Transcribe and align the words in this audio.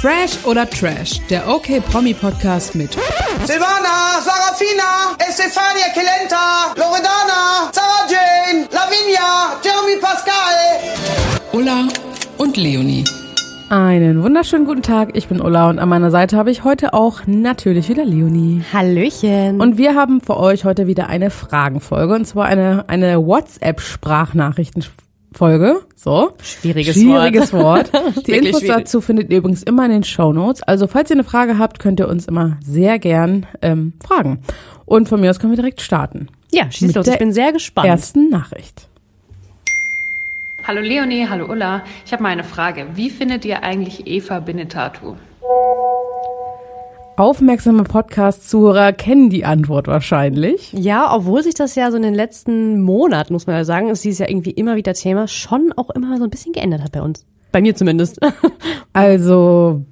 Fresh 0.00 0.44
oder 0.44 0.68
Trash, 0.68 1.20
der 1.30 1.48
OK 1.48 1.80
Promi 1.90 2.12
Podcast 2.12 2.74
mit 2.74 2.92
Silvana, 3.44 4.20
Sarafina, 4.20 5.16
Estefania 5.26 5.88
Kelenta, 5.94 6.74
Loredana, 6.76 7.70
Sarah 7.72 8.06
Jane, 8.08 8.68
Lavinia, 8.70 9.56
Jeremy 9.64 10.00
Pascal. 10.00 10.80
Ulla 11.52 11.88
und 12.36 12.56
Leonie. 12.56 13.04
Einen 13.70 14.22
wunderschönen 14.22 14.66
guten 14.66 14.82
Tag, 14.82 15.16
ich 15.16 15.28
bin 15.28 15.40
Ulla 15.40 15.70
und 15.70 15.78
an 15.78 15.88
meiner 15.88 16.10
Seite 16.10 16.36
habe 16.36 16.50
ich 16.50 16.62
heute 16.62 16.92
auch 16.92 17.22
natürlich 17.26 17.88
wieder 17.88 18.04
Leonie. 18.04 18.62
Hallöchen. 18.72 19.60
Und 19.60 19.78
wir 19.78 19.94
haben 19.94 20.20
für 20.20 20.36
euch 20.36 20.64
heute 20.64 20.86
wieder 20.86 21.08
eine 21.08 21.30
Fragenfolge 21.30 22.14
und 22.14 22.26
zwar 22.26 22.44
eine, 22.46 22.84
eine 22.88 23.26
WhatsApp-Sprachnachrichtenfolge. 23.26 25.05
So. 25.94 26.32
Schwieriges, 26.42 26.94
Schwieriges 26.94 27.52
Wort. 27.52 27.90
Die 27.92 28.28
Wirklich 28.28 28.46
Infos 28.46 28.60
schwierig. 28.60 28.76
dazu 28.78 29.00
findet 29.00 29.30
ihr 29.30 29.38
übrigens 29.38 29.62
immer 29.62 29.84
in 29.84 29.90
den 29.90 30.04
Show 30.04 30.32
Notes. 30.32 30.62
Also 30.62 30.86
falls 30.86 31.10
ihr 31.10 31.16
eine 31.16 31.24
Frage 31.24 31.58
habt, 31.58 31.78
könnt 31.78 32.00
ihr 32.00 32.08
uns 32.08 32.26
immer 32.26 32.56
sehr 32.62 32.98
gern 32.98 33.46
ähm, 33.62 33.92
fragen. 34.04 34.40
Und 34.86 35.08
von 35.08 35.20
mir 35.20 35.30
aus 35.30 35.38
können 35.38 35.52
wir 35.52 35.56
direkt 35.56 35.80
starten. 35.80 36.28
ja, 36.52 36.70
schieß 36.70 36.94
los. 36.94 37.06
Ich 37.06 37.18
bin 37.18 37.32
sehr 37.32 37.52
gespannt. 37.52 37.86
Ersten 37.88 38.30
Nachricht. 38.30 38.88
Hallo 40.66 40.80
Leonie, 40.80 41.26
hallo 41.28 41.46
Ulla. 41.48 41.84
Ich 42.04 42.12
habe 42.12 42.22
mal 42.24 42.30
eine 42.30 42.42
Frage. 42.42 42.88
Wie 42.94 43.10
findet 43.10 43.44
ihr 43.44 43.62
eigentlich 43.62 44.06
Eva 44.06 44.40
Benetatu? 44.40 45.14
Aufmerksame 47.18 47.84
Podcast-Zuhörer 47.84 48.92
kennen 48.92 49.30
die 49.30 49.46
Antwort 49.46 49.86
wahrscheinlich. 49.86 50.74
Ja, 50.74 51.14
obwohl 51.16 51.42
sich 51.42 51.54
das 51.54 51.74
ja 51.74 51.90
so 51.90 51.96
in 51.96 52.02
den 52.02 52.14
letzten 52.14 52.82
Monaten, 52.82 53.32
muss 53.32 53.46
man 53.46 53.56
ja 53.56 53.64
sagen, 53.64 53.88
ist 53.88 54.04
dieses 54.04 54.18
ja 54.18 54.28
irgendwie 54.28 54.50
immer 54.50 54.76
wieder 54.76 54.92
Thema, 54.92 55.26
schon 55.26 55.72
auch 55.76 55.88
immer 55.90 56.18
so 56.18 56.24
ein 56.24 56.30
bisschen 56.30 56.52
geändert 56.52 56.82
hat 56.82 56.92
bei 56.92 57.00
uns. 57.00 57.24
Bei 57.52 57.60
mir 57.60 57.74
zumindest. 57.74 58.20
Also, 58.92 59.84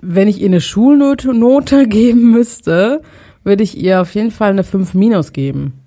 wenn 0.00 0.26
ich 0.26 0.40
ihr 0.40 0.48
eine 0.48 0.60
Schulnote 0.60 1.32
Note 1.32 1.86
geben 1.86 2.32
müsste, 2.32 3.02
würde 3.44 3.62
ich 3.62 3.80
ihr 3.80 4.00
auf 4.00 4.14
jeden 4.16 4.32
Fall 4.32 4.50
eine 4.50 4.64
5 4.64 4.94
minus 4.94 5.32
geben. 5.32 5.81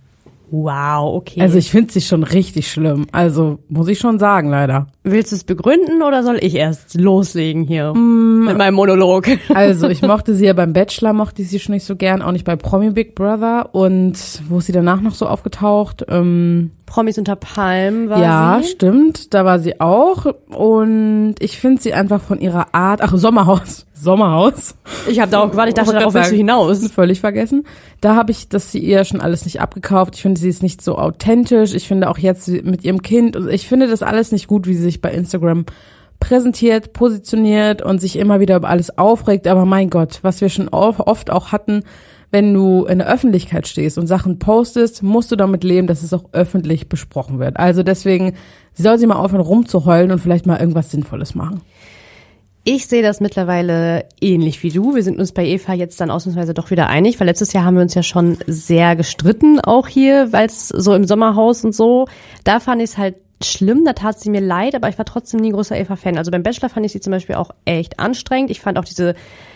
Wow, 0.51 1.15
okay. 1.15 1.41
Also 1.41 1.57
ich 1.57 1.69
finde 1.71 1.91
sie 1.91 2.01
schon 2.01 2.23
richtig 2.23 2.71
schlimm. 2.71 3.07
Also 3.11 3.59
muss 3.69 3.87
ich 3.87 3.99
schon 3.99 4.19
sagen, 4.19 4.49
leider. 4.49 4.87
Willst 5.03 5.31
du 5.31 5.35
es 5.35 5.43
begründen 5.43 6.01
oder 6.01 6.23
soll 6.23 6.37
ich 6.41 6.55
erst 6.55 6.95
loslegen 6.99 7.63
hier 7.63 7.93
Mm. 7.93 8.45
mit 8.45 8.57
meinem 8.57 8.75
Monolog? 8.75 9.27
Also 9.53 9.87
ich 9.89 10.01
mochte 10.01 10.33
sie 10.35 10.45
ja 10.45 10.53
beim 10.53 10.73
Bachelor, 10.73 11.13
mochte 11.13 11.41
ich 11.41 11.49
sie 11.49 11.59
schon 11.59 11.73
nicht 11.73 11.85
so 11.85 11.95
gern, 11.95 12.21
auch 12.21 12.31
nicht 12.31 12.45
bei 12.45 12.55
Promi 12.55 12.91
Big 12.91 13.15
Brother. 13.15 13.69
Und 13.73 14.13
wo 14.49 14.57
ist 14.59 14.65
sie 14.67 14.71
danach 14.71 15.01
noch 15.01 15.15
so 15.15 15.27
aufgetaucht? 15.27 16.05
Ähm, 16.09 16.71
Promis 16.85 17.17
unter 17.17 17.35
Palmen 17.35 18.09
war 18.09 18.21
ja, 18.21 18.59
sie. 18.61 18.69
stimmt, 18.69 19.33
da 19.33 19.43
war 19.43 19.59
sie 19.59 19.79
auch. 19.81 20.25
Und 20.49 21.35
ich 21.39 21.57
finde 21.57 21.81
sie 21.81 21.93
einfach 21.93 22.21
von 22.21 22.39
ihrer 22.39 22.73
Art, 22.73 23.01
ach 23.01 23.13
Sommerhaus, 23.15 23.85
Sommerhaus. 23.93 24.75
Ich 25.07 25.19
habe 25.19 25.31
darauf 25.31 25.51
gewartet, 25.51 25.77
ich 25.77 25.83
dachte, 25.83 25.97
darauf 25.97 26.13
willst 26.13 26.31
du 26.31 26.35
hinaus. 26.35 26.85
Völlig 26.91 27.21
vergessen. 27.21 27.65
Da 28.01 28.15
habe 28.15 28.31
ich 28.31 28.49
das 28.49 28.71
sie 28.71 28.79
ihr 28.79 29.03
schon 29.03 29.21
alles 29.21 29.45
nicht 29.45 29.61
abgekauft. 29.61 30.15
Ich 30.15 30.21
finde, 30.21 30.39
sie 30.39 30.49
ist 30.49 30.61
nicht 30.61 30.81
so 30.81 30.97
authentisch. 30.97 31.73
Ich 31.73 31.87
finde 31.87 32.09
auch 32.09 32.19
jetzt 32.19 32.47
mit 32.47 32.83
ihrem 32.83 33.01
Kind, 33.01 33.35
also 33.35 33.49
ich 33.49 33.67
finde 33.67 33.87
das 33.87 34.03
alles 34.03 34.31
nicht 34.31 34.47
gut, 34.47 34.67
wie 34.67 34.75
sie 34.75 34.83
sich 34.83 35.01
bei 35.01 35.11
Instagram 35.11 35.65
präsentiert, 36.19 36.93
positioniert 36.93 37.81
und 37.81 37.99
sich 37.99 38.17
immer 38.17 38.39
wieder 38.39 38.57
über 38.57 38.69
alles 38.69 38.97
aufregt. 38.97 39.47
Aber 39.47 39.65
mein 39.65 39.89
Gott, 39.89 40.19
was 40.21 40.41
wir 40.41 40.49
schon 40.49 40.69
oft 40.69 41.29
auch 41.31 41.51
hatten, 41.51 41.83
wenn 42.31 42.53
du 42.53 42.85
in 42.85 42.99
der 42.99 43.07
Öffentlichkeit 43.07 43.67
stehst 43.67 43.97
und 43.97 44.07
Sachen 44.07 44.39
postest, 44.39 45.03
musst 45.03 45.31
du 45.31 45.35
damit 45.35 45.63
leben, 45.63 45.87
dass 45.87 46.03
es 46.03 46.13
auch 46.13 46.25
öffentlich 46.31 46.89
besprochen 46.89 47.39
wird. 47.39 47.57
Also 47.57 47.83
deswegen, 47.83 48.35
soll 48.73 48.97
sie 48.99 49.07
mal 49.07 49.15
aufhören 49.15 49.41
rumzuheulen 49.41 50.11
und 50.11 50.19
vielleicht 50.19 50.45
mal 50.45 50.59
irgendwas 50.59 50.91
Sinnvolles 50.91 51.35
machen. 51.35 51.61
Ich 52.67 52.87
sehe 52.87 53.03
das 53.03 53.21
mittlerweile 53.21 54.05
ähnlich 54.19 54.63
wie 54.63 54.71
du. 54.71 54.95
Wir 54.95 55.03
sind 55.03 55.19
uns 55.19 55.33
bei 55.33 55.45
Eva 55.45 55.73
jetzt 55.73 56.01
dann 56.01 56.09
ausnahmsweise 56.09 56.55
doch 56.55 56.71
wieder 56.71 56.87
einig, 56.87 57.19
weil 57.19 57.27
letztes 57.27 57.53
Jahr 57.53 57.63
haben 57.63 57.75
wir 57.75 57.83
uns 57.83 57.93
ja 57.93 58.01
schon 58.01 58.39
sehr 58.47 58.95
gestritten, 58.95 59.59
auch 59.59 59.87
hier, 59.87 60.33
weil 60.33 60.47
es 60.47 60.69
so 60.69 60.95
im 60.95 61.05
Sommerhaus 61.05 61.63
und 61.63 61.75
so. 61.75 62.07
Da 62.43 62.59
fand 62.59 62.81
ich 62.81 62.89
es 62.89 62.97
halt 62.97 63.17
schlimm, 63.43 63.85
da 63.85 63.93
tat 63.93 64.19
sie 64.19 64.31
mir 64.31 64.41
leid, 64.41 64.73
aber 64.73 64.89
ich 64.89 64.97
war 64.97 65.05
trotzdem 65.05 65.41
nie 65.41 65.51
großer 65.51 65.77
Eva-Fan. 65.77 66.17
Also 66.17 66.31
beim 66.31 66.41
Bachelor 66.41 66.69
fand 66.69 66.87
ich 66.87 66.91
sie 66.91 67.01
zum 67.01 67.11
Beispiel 67.11 67.35
auch 67.35 67.51
echt 67.65 67.99
anstrengend. 67.99 68.49
Ich 68.49 68.61
fand 68.61 68.79
auch 68.79 68.85
diese 68.85 69.13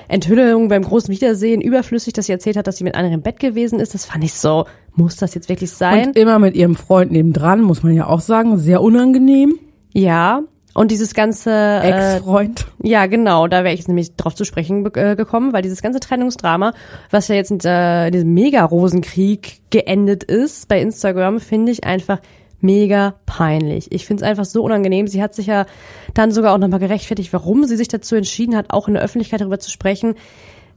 Enthüllung 0.09 0.67
beim 0.67 0.83
großen 0.83 1.13
Wiedersehen 1.13 1.61
überflüssig, 1.61 2.13
dass 2.13 2.25
sie 2.25 2.31
erzählt 2.31 2.57
hat, 2.57 2.67
dass 2.67 2.77
sie 2.77 2.83
mit 2.83 2.95
anderen 2.95 3.15
im 3.15 3.21
Bett 3.21 3.39
gewesen 3.39 3.79
ist. 3.79 3.93
Das 3.93 4.05
fand 4.05 4.23
ich 4.23 4.33
so, 4.33 4.65
muss 4.95 5.15
das 5.15 5.35
jetzt 5.35 5.49
wirklich 5.49 5.71
sein? 5.71 6.07
Und 6.07 6.17
immer 6.17 6.39
mit 6.39 6.55
ihrem 6.55 6.75
Freund 6.75 7.11
nebendran, 7.11 7.61
muss 7.61 7.83
man 7.83 7.93
ja 7.93 8.07
auch 8.07 8.21
sagen, 8.21 8.57
sehr 8.57 8.81
unangenehm. 8.81 9.57
ja. 9.93 10.41
Und 10.75 10.91
dieses 10.91 11.15
ganze 11.15 11.51
äh, 11.51 11.89
Ex-Freund. 11.89 12.67
Ja, 12.83 13.07
genau, 13.07 13.47
da 13.47 13.63
wäre 13.63 13.73
ich 13.73 13.79
jetzt 13.79 13.87
nämlich 13.87 14.15
drauf 14.15 14.35
zu 14.35 14.45
sprechen 14.45 14.85
äh, 14.93 15.15
gekommen, 15.15 15.51
weil 15.51 15.63
dieses 15.63 15.81
ganze 15.81 15.99
Trennungsdrama, 15.99 16.73
was 17.09 17.27
ja 17.27 17.35
jetzt 17.35 17.49
in, 17.49 17.57
dieser, 17.57 18.05
in 18.07 18.13
diesem 18.13 18.33
Mega-Rosenkrieg 18.35 19.61
geendet 19.71 20.23
ist 20.23 20.67
bei 20.67 20.79
Instagram, 20.79 21.39
finde 21.39 21.71
ich 21.71 21.83
einfach 21.83 22.19
mega 22.61 23.15
peinlich. 23.25 23.91
Ich 23.91 24.05
finde 24.05 24.23
es 24.23 24.29
einfach 24.29 24.45
so 24.45 24.63
unangenehm. 24.63 25.07
Sie 25.07 25.21
hat 25.21 25.33
sich 25.33 25.47
ja 25.47 25.65
dann 26.13 26.31
sogar 26.31 26.53
auch 26.53 26.57
nochmal 26.57 26.79
gerechtfertigt, 26.79 27.31
warum 27.33 27.65
sie 27.65 27.77
sich 27.77 27.87
dazu 27.87 28.15
entschieden 28.15 28.55
hat, 28.55 28.71
auch 28.71 28.87
in 28.87 28.95
der 28.95 29.03
Öffentlichkeit 29.03 29.41
darüber 29.41 29.59
zu 29.59 29.71
sprechen. 29.71 30.15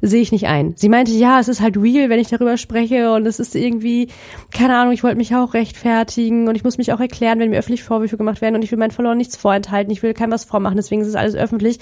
Sehe 0.04 0.20
ich 0.20 0.32
nicht 0.32 0.48
ein. 0.48 0.74
Sie 0.76 0.88
meinte, 0.88 1.12
ja, 1.12 1.38
es 1.38 1.46
ist 1.46 1.60
halt 1.60 1.76
real, 1.76 2.10
wenn 2.10 2.18
ich 2.18 2.28
darüber 2.28 2.56
spreche 2.56 3.12
und 3.12 3.24
es 3.24 3.38
ist 3.38 3.54
irgendwie, 3.54 4.08
keine 4.50 4.76
Ahnung, 4.76 4.92
ich 4.92 5.04
wollte 5.04 5.16
mich 5.16 5.34
auch 5.36 5.54
rechtfertigen 5.54 6.48
und 6.48 6.56
ich 6.56 6.64
muss 6.64 6.76
mich 6.76 6.92
auch 6.92 6.98
erklären, 6.98 7.38
wenn 7.38 7.50
mir 7.50 7.58
öffentlich 7.58 7.84
Vorwürfe 7.84 8.16
gemacht 8.16 8.40
werden 8.40 8.56
und 8.56 8.62
ich 8.62 8.72
will 8.72 8.80
meinen 8.80 8.90
Verloren 8.90 9.16
nichts 9.16 9.36
vorenthalten, 9.36 9.92
ich 9.92 10.02
will 10.02 10.12
keinem 10.12 10.32
was 10.32 10.44
vormachen, 10.44 10.76
deswegen 10.76 11.02
ist 11.02 11.08
es 11.08 11.14
alles 11.14 11.36
öffentlich. 11.36 11.78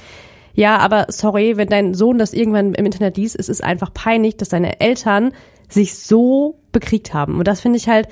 Ja, 0.52 0.76
aber 0.78 1.06
sorry, 1.08 1.56
wenn 1.56 1.68
dein 1.68 1.94
Sohn 1.94 2.18
das 2.18 2.34
irgendwann 2.34 2.74
im 2.74 2.84
Internet 2.84 3.16
liest, 3.16 3.38
es 3.38 3.48
ist 3.48 3.64
einfach 3.64 3.94
peinlich, 3.94 4.36
dass 4.36 4.50
deine 4.50 4.80
Eltern 4.80 5.32
sich 5.70 5.94
so 5.94 6.58
bekriegt 6.72 7.14
haben. 7.14 7.38
Und 7.38 7.48
das 7.48 7.60
finde 7.60 7.78
ich 7.78 7.88
halt, 7.88 8.08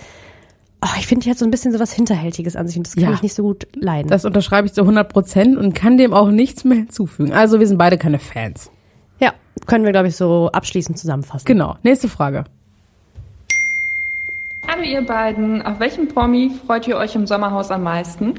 oh, 0.82 0.88
ich 0.98 1.06
finde, 1.06 1.24
die 1.24 1.30
hat 1.30 1.38
so 1.38 1.44
ein 1.44 1.50
bisschen 1.50 1.72
so 1.72 1.80
was 1.80 1.92
Hinterhältiges 1.92 2.56
an 2.56 2.66
sich 2.68 2.76
und 2.76 2.86
das 2.86 2.94
kann 2.94 3.04
Ja. 3.04 3.12
ich 3.12 3.22
nicht 3.22 3.34
so 3.34 3.42
gut 3.42 3.66
leiden. 3.74 4.08
Das 4.08 4.24
unterschreibe 4.24 4.66
ich 4.66 4.72
zu 4.74 4.82
100 4.82 5.08
Prozent 5.12 5.56
und 5.56 5.74
kann 5.74 5.96
dem 5.98 6.12
auch 6.12 6.30
nichts 6.30 6.64
mehr 6.64 6.76
hinzufügen. 6.78 7.32
Also 7.32 7.60
wir 7.60 7.66
sind 7.66 7.78
beide 7.78 7.98
keine 7.98 8.18
Fans. 8.18 8.70
ja, 9.20 9.32
können 9.66 9.84
wir, 9.84 9.92
glaube 9.92 10.08
ich, 10.08 10.16
so 10.16 10.50
abschließend 10.52 10.98
zusammenfassen. 10.98 11.44
Genau. 11.46 11.76
Nächste 11.82 12.08
Frage. 12.08 12.44
Hallo 14.66 14.82
ihr 14.82 15.04
beiden. 15.04 15.62
Auf 15.62 15.80
welchen 15.80 16.08
Promi 16.08 16.52
freut 16.66 16.86
ihr 16.86 16.96
euch 16.96 17.14
im 17.14 17.26
Sommerhaus 17.26 17.70
am 17.70 17.82
meisten? 17.82 18.34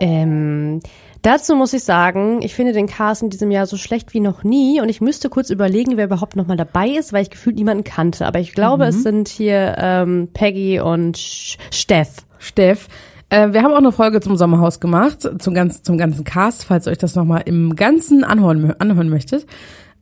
Ähm, 0.00 0.80
dazu 1.26 1.56
muss 1.56 1.72
ich 1.72 1.82
sagen, 1.82 2.40
ich 2.42 2.54
finde 2.54 2.72
den 2.72 2.86
Cast 2.86 3.22
in 3.22 3.30
diesem 3.30 3.50
Jahr 3.50 3.66
so 3.66 3.76
schlecht 3.76 4.14
wie 4.14 4.20
noch 4.20 4.44
nie 4.44 4.80
und 4.80 4.88
ich 4.88 5.00
müsste 5.00 5.28
kurz 5.28 5.50
überlegen, 5.50 5.96
wer 5.96 6.04
überhaupt 6.04 6.36
noch 6.36 6.46
mal 6.46 6.56
dabei 6.56 6.88
ist, 6.88 7.12
weil 7.12 7.22
ich 7.22 7.30
gefühlt 7.30 7.56
niemanden 7.56 7.82
kannte. 7.82 8.26
Aber 8.26 8.38
ich 8.38 8.52
glaube, 8.52 8.84
es 8.84 9.02
sind 9.02 9.28
hier 9.28 9.74
ähm, 9.78 10.28
Peggy 10.32 10.78
und 10.78 11.18
Steff. 11.18 12.26
Steff. 12.38 12.86
Äh, 13.28 13.52
wir 13.52 13.64
haben 13.64 13.72
auch 13.72 13.78
eine 13.78 13.90
Folge 13.90 14.20
zum 14.20 14.36
Sommerhaus 14.36 14.78
gemacht, 14.78 15.28
zum 15.38 15.52
ganzen, 15.52 15.82
zum 15.82 15.98
ganzen 15.98 16.22
Cast, 16.22 16.64
falls 16.64 16.86
ihr 16.86 16.92
euch 16.92 16.98
das 16.98 17.16
nochmal 17.16 17.42
im 17.46 17.74
Ganzen 17.74 18.22
anhören, 18.22 18.74
anhören 18.78 19.08
möchtet. 19.08 19.46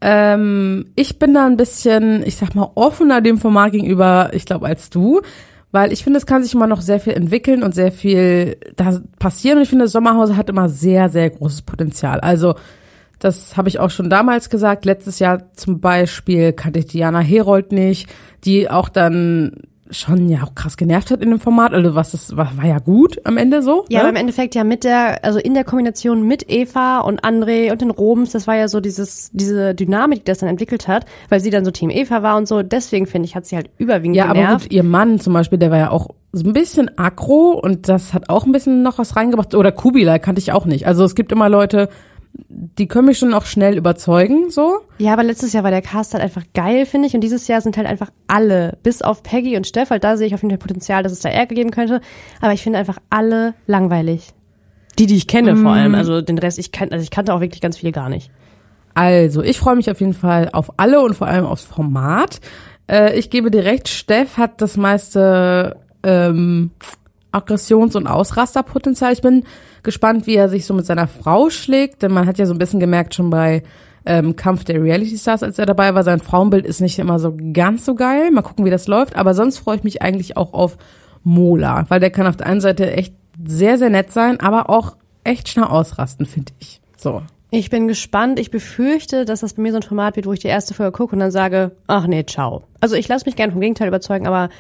Ähm, 0.03 0.91
ich 0.95 1.19
bin 1.19 1.33
da 1.33 1.47
ein 1.47 1.56
bisschen, 1.56 2.23
ich 2.27 2.37
sag 2.37 2.55
mal, 2.55 2.71
offener 2.75 3.23
dem 3.23 3.39
Format 3.39 3.73
gegenüber, 3.73 4.31
ich 4.35 4.45
glaube, 4.45 4.67
als 4.67 4.91
du. 4.91 5.23
Weil 5.75 5.93
ich 5.93 6.05
finde, 6.05 6.19
es 6.19 6.27
kann 6.27 6.41
sich 6.45 6.55
immer 6.55 6.69
noch 6.69 6.81
sehr 6.81 7.01
viel 7.01 7.15
entwickeln 7.15 7.65
und 7.65 7.75
sehr 7.75 7.91
viel 7.91 8.59
da 8.77 9.01
passieren. 9.19 9.59
Und 9.59 9.65
ich 9.65 9.69
finde, 9.69 9.87
das 9.87 9.91
Sommerhaus 9.91 10.31
hat 10.35 10.49
immer 10.49 10.69
sehr, 10.69 11.09
sehr 11.09 11.29
großes 11.29 11.62
Potenzial. 11.62 12.21
Also, 12.21 12.55
das 13.19 13.57
habe 13.57 13.69
ich 13.69 13.81
auch 13.81 13.91
schon 13.91 14.09
damals 14.09 14.51
gesagt. 14.51 14.85
Letztes 14.85 15.19
Jahr 15.19 15.53
zum 15.55 15.81
Beispiel 15.81 16.53
kannte 16.53 16.79
ich 16.79 16.87
Diana 16.87 17.19
Herold 17.19 17.73
nicht, 17.73 18.09
die 18.45 18.71
auch 18.71 18.89
dann 18.89 19.65
schon 19.91 20.28
ja 20.28 20.43
auch 20.43 20.55
krass 20.55 20.77
genervt 20.77 21.11
hat 21.11 21.22
in 21.22 21.31
dem 21.31 21.41
Format. 21.41 21.72
Also 21.72 21.95
was 21.95 22.12
das 22.12 22.37
war, 22.37 22.56
war 22.56 22.67
ja 22.67 22.78
gut 22.78 23.21
am 23.25 23.37
Ende 23.37 23.62
so. 23.62 23.84
Ja, 23.89 23.99
ne? 23.99 24.00
aber 24.05 24.11
im 24.11 24.17
Endeffekt 24.17 24.55
ja 24.55 24.65
mit 24.65 24.84
der, 24.84 25.25
also 25.25 25.39
in 25.39 25.55
der 25.55 25.65
Kombination 25.65 26.27
mit 26.27 26.50
Eva 26.50 27.00
und 27.00 27.22
André 27.22 27.70
und 27.70 27.81
den 27.81 27.91
Roms, 27.91 28.32
das 28.32 28.47
war 28.47 28.56
ja 28.56 28.69
so 28.69 28.81
dieses, 28.81 29.31
diese 29.32 29.75
Dynamik, 29.75 30.20
die 30.20 30.25
das 30.25 30.38
dann 30.38 30.49
entwickelt 30.49 30.88
hat, 30.88 31.05
weil 31.29 31.41
sie 31.41 31.50
dann 31.50 31.64
so 31.64 31.70
Team 31.70 31.91
Eva 31.91 32.23
war 32.23 32.37
und 32.37 32.49
so. 32.49 32.62
Deswegen 32.62 33.06
finde 33.06 33.26
ich, 33.26 33.37
hat 33.37 33.47
sie 33.47 33.56
halt 33.56 33.70
überwiegend 33.79 34.17
ja, 34.17 34.25
aber 34.25 34.35
genervt. 34.35 34.64
gut, 34.64 34.73
ihr 34.73 34.85
Mann 34.85 35.20
zum 35.20 35.32
Beispiel, 35.35 35.59
der 35.59 35.70
war 35.70 35.79
ja 35.79 35.91
auch 35.91 36.09
so 36.32 36.44
ein 36.44 36.53
bisschen 36.53 36.99
aggro 36.99 37.61
und 37.62 37.88
das 37.88 38.12
hat 38.12 38.29
auch 38.29 38.44
ein 38.44 38.53
bisschen 38.53 38.82
noch 38.82 38.99
was 38.99 39.17
reingebracht. 39.17 39.55
Oder 39.55 39.70
Kubilai 39.70 40.19
kannte 40.19 40.41
ich 40.41 40.53
auch 40.53 40.64
nicht. 40.64 40.87
Also 40.87 41.05
es 41.05 41.14
gibt 41.14 41.31
immer 41.31 41.49
Leute, 41.49 41.88
die 42.37 42.89
können 42.89 43.07
mich 43.07 43.19
schon 43.19 43.35
auch 43.35 43.47
schnell 43.47 43.77
überzeugen, 43.77 44.51
so. 44.51 44.81
Ja, 44.99 45.13
aber 45.13 45.23
letztes 45.23 45.53
Jahr 45.53 45.63
war 45.63 45.71
der 45.71 45.83
Cast 45.83 46.15
halt 46.15 46.23
einfach 46.23 46.43
geil, 46.55 46.87
finde 46.87 47.07
ich. 47.07 47.15
Und 47.15 47.21
dieses 47.21 47.47
Jahr 47.47 47.61
sind 47.61 47.77
halt 47.77 47.87
einfach 47.87 48.11
alle, 48.27 48.77
bis 48.83 49.03
auf 49.03 49.23
Peggy 49.23 49.57
und 49.57 49.67
Steff, 49.67 49.91
halt 49.91 50.03
da 50.03 50.17
sehe 50.17 50.27
ich 50.27 50.35
auf 50.35 50.43
jeden 50.43 50.51
Fall 50.51 50.59
Potenzial, 50.59 51.03
dass 51.03 51.13
es 51.13 51.21
da 51.21 51.29
Ärger 51.29 51.55
geben 51.55 51.71
könnte. 51.71 52.01
Aber 52.41 52.53
ich 52.53 52.63
finde 52.63 52.79
einfach 52.79 52.99
alle 53.11 53.55
langweilig. 53.67 54.33
Die, 54.99 55.07
die 55.07 55.17
ich 55.17 55.27
kenne 55.27 55.57
vor 55.57 55.73
allem. 55.73 55.95
Also 55.95 56.21
den 56.21 56.39
Rest, 56.39 56.59
ich 56.59 56.73
kann, 56.73 56.91
also 56.91 57.03
ich 57.03 57.11
kannte 57.11 57.35
auch 57.35 57.41
wirklich 57.41 57.61
ganz 57.61 57.79
viele 57.79 57.93
gar 57.93 58.09
nicht. 58.09 58.31
Also, 58.95 59.43
ich 59.43 59.59
freue 59.59 59.75
mich 59.75 59.91
auf 59.91 60.01
jeden 60.01 60.15
Fall 60.15 60.51
auf 60.53 60.79
alle 60.79 61.01
und 61.01 61.15
vor 61.15 61.27
allem 61.27 61.47
aufs 61.47 61.65
Format. 61.65 62.41
Äh, 62.89 63.19
ich 63.19 63.29
gebe 63.29 63.51
dir 63.51 63.65
recht, 63.65 63.89
Steff 63.89 64.37
hat 64.37 64.61
das 64.61 64.77
meiste 64.77 65.77
ähm, 66.05 66.71
Aggressions- 67.35 67.97
und 67.97 68.07
Ausrasterpotenzial. 68.07 69.13
Ich 69.13 69.23
bin 69.23 69.45
gespannt, 69.83 70.27
wie 70.27 70.37
er 70.37 70.49
sich 70.49 70.67
so 70.67 70.75
mit 70.75 70.87
seiner 70.87 71.09
Frau 71.09 71.51
schlägt, 71.51 72.03
denn 72.03 72.13
man 72.13 72.27
hat 72.27 72.39
ja 72.39 72.47
so 72.47 72.55
ein 72.55 72.59
bisschen 72.59 72.81
gemerkt 72.81 73.15
schon 73.15 73.31
bei 73.31 73.63
ähm, 74.07 74.37
Kampf 74.37 74.65
der 74.65 74.83
Reality 74.83 75.17
Stars, 75.17 75.43
als 75.43 75.59
er 75.59 75.67
dabei 75.67 75.95
war, 75.95 76.03
sein 76.03 76.21
Frauenbild 76.21 76.67
ist 76.67 76.81
nicht 76.81 76.99
immer 76.99 77.19
so 77.19 77.35
ganz 77.53 77.85
so 77.85 77.95
geil. 77.95 78.31
Mal 78.31 78.43
gucken, 78.43 78.65
wie 78.65 78.71
das 78.71 78.87
läuft. 78.87 79.17
Aber 79.17 79.35
sonst 79.35 79.59
freue 79.59 79.77
ich 79.77 79.85
mich 79.85 80.03
eigentlich 80.03 80.37
auch 80.37 80.53
auf 80.53 80.77
Mola, 81.23 81.87
weil 81.89 82.01
der 82.01 82.11
kann 82.11 82.27
auf 82.27 82.37
der 82.37 82.47
einen 82.47 82.61
Seite 82.61 82.93
echt 82.93 83.15
sehr, 83.43 83.79
sehr 83.79 83.91
nett 83.91 84.13
sein, 84.13 84.41
aber 84.41 84.69
auch 84.69 84.97
echt 85.25 85.49
schnell 85.49 85.65
ausrasten, 85.65 86.27
finde 86.27 86.53
ich. 86.59 86.81
So. 86.97 87.23
Ich 87.51 87.71
bin 87.71 87.89
gespannt. 87.89 88.39
Ich 88.39 88.51
befürchte, 88.51 89.25
dass 89.25 89.41
das 89.41 89.55
bei 89.55 89.63
mir 89.63 89.73
so 89.73 89.79
ein 89.79 89.83
Format 89.83 90.17
wird, 90.17 90.27
wo 90.27 90.33
ich 90.33 90.41
die 90.41 90.49
erste 90.49 90.75
Folge 90.75 90.93
gucke 90.93 91.15
und 91.15 91.21
dann 91.21 91.31
sage, 91.31 91.73
ach 91.87 92.07
nee, 92.07 92.25
ciao. 92.27 92.65
Also 92.81 92.97
ich 92.97 93.09
lasse 93.09 93.27
mich 93.27 93.37
gerne 93.37 93.53
vom 93.53 93.61
Gegenteil 93.61 93.89
überzeugen, 93.89 94.27
aber 94.27 94.51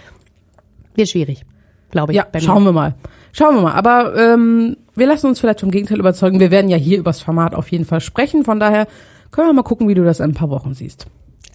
wird 0.94 1.08
schwierig, 1.08 1.44
glaube 1.90 2.12
ich. 2.12 2.16
Ja, 2.16 2.26
bei 2.30 2.40
mir. 2.40 2.44
schauen 2.44 2.64
wir 2.64 2.72
mal. 2.72 2.94
Schauen 3.32 3.56
wir 3.56 3.62
mal. 3.62 3.72
Aber 3.72 4.16
ähm, 4.16 4.76
wir 4.94 5.06
lassen 5.06 5.26
uns 5.26 5.40
vielleicht 5.40 5.60
vom 5.60 5.70
Gegenteil 5.70 5.98
überzeugen. 5.98 6.40
Wir 6.40 6.50
werden 6.50 6.70
ja 6.70 6.76
hier 6.76 6.98
übers 6.98 7.20
Format 7.20 7.54
auf 7.54 7.70
jeden 7.70 7.84
Fall 7.84 8.00
sprechen. 8.00 8.44
Von 8.44 8.60
daher 8.60 8.86
können 9.30 9.48
wir 9.48 9.54
mal 9.54 9.62
gucken, 9.62 9.88
wie 9.88 9.94
du 9.94 10.04
das 10.04 10.20
in 10.20 10.30
ein 10.30 10.34
paar 10.34 10.50
Wochen 10.50 10.74
siehst. 10.74 11.06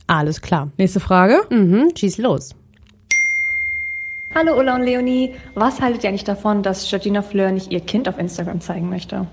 Alles 0.07 0.41
klar. 0.41 0.69
Nächste 0.77 0.99
Frage. 0.99 1.39
Mhm, 1.49 1.89
schieß 1.95 2.17
los. 2.17 2.55
Hallo 4.35 4.57
Ulla 4.59 4.75
und 4.75 4.83
Leonie, 4.83 5.33
was 5.55 5.81
haltet 5.81 6.03
ihr 6.03 6.09
eigentlich 6.09 6.23
davon, 6.23 6.61
dass 6.61 6.87
Georgina 6.87 7.23
Fleur 7.23 7.51
nicht 7.51 7.71
ihr 7.71 7.79
Kind 7.79 8.07
auf 8.07 8.19
Instagram 8.19 8.61
zeigen 8.61 8.87
möchte? 8.89 9.25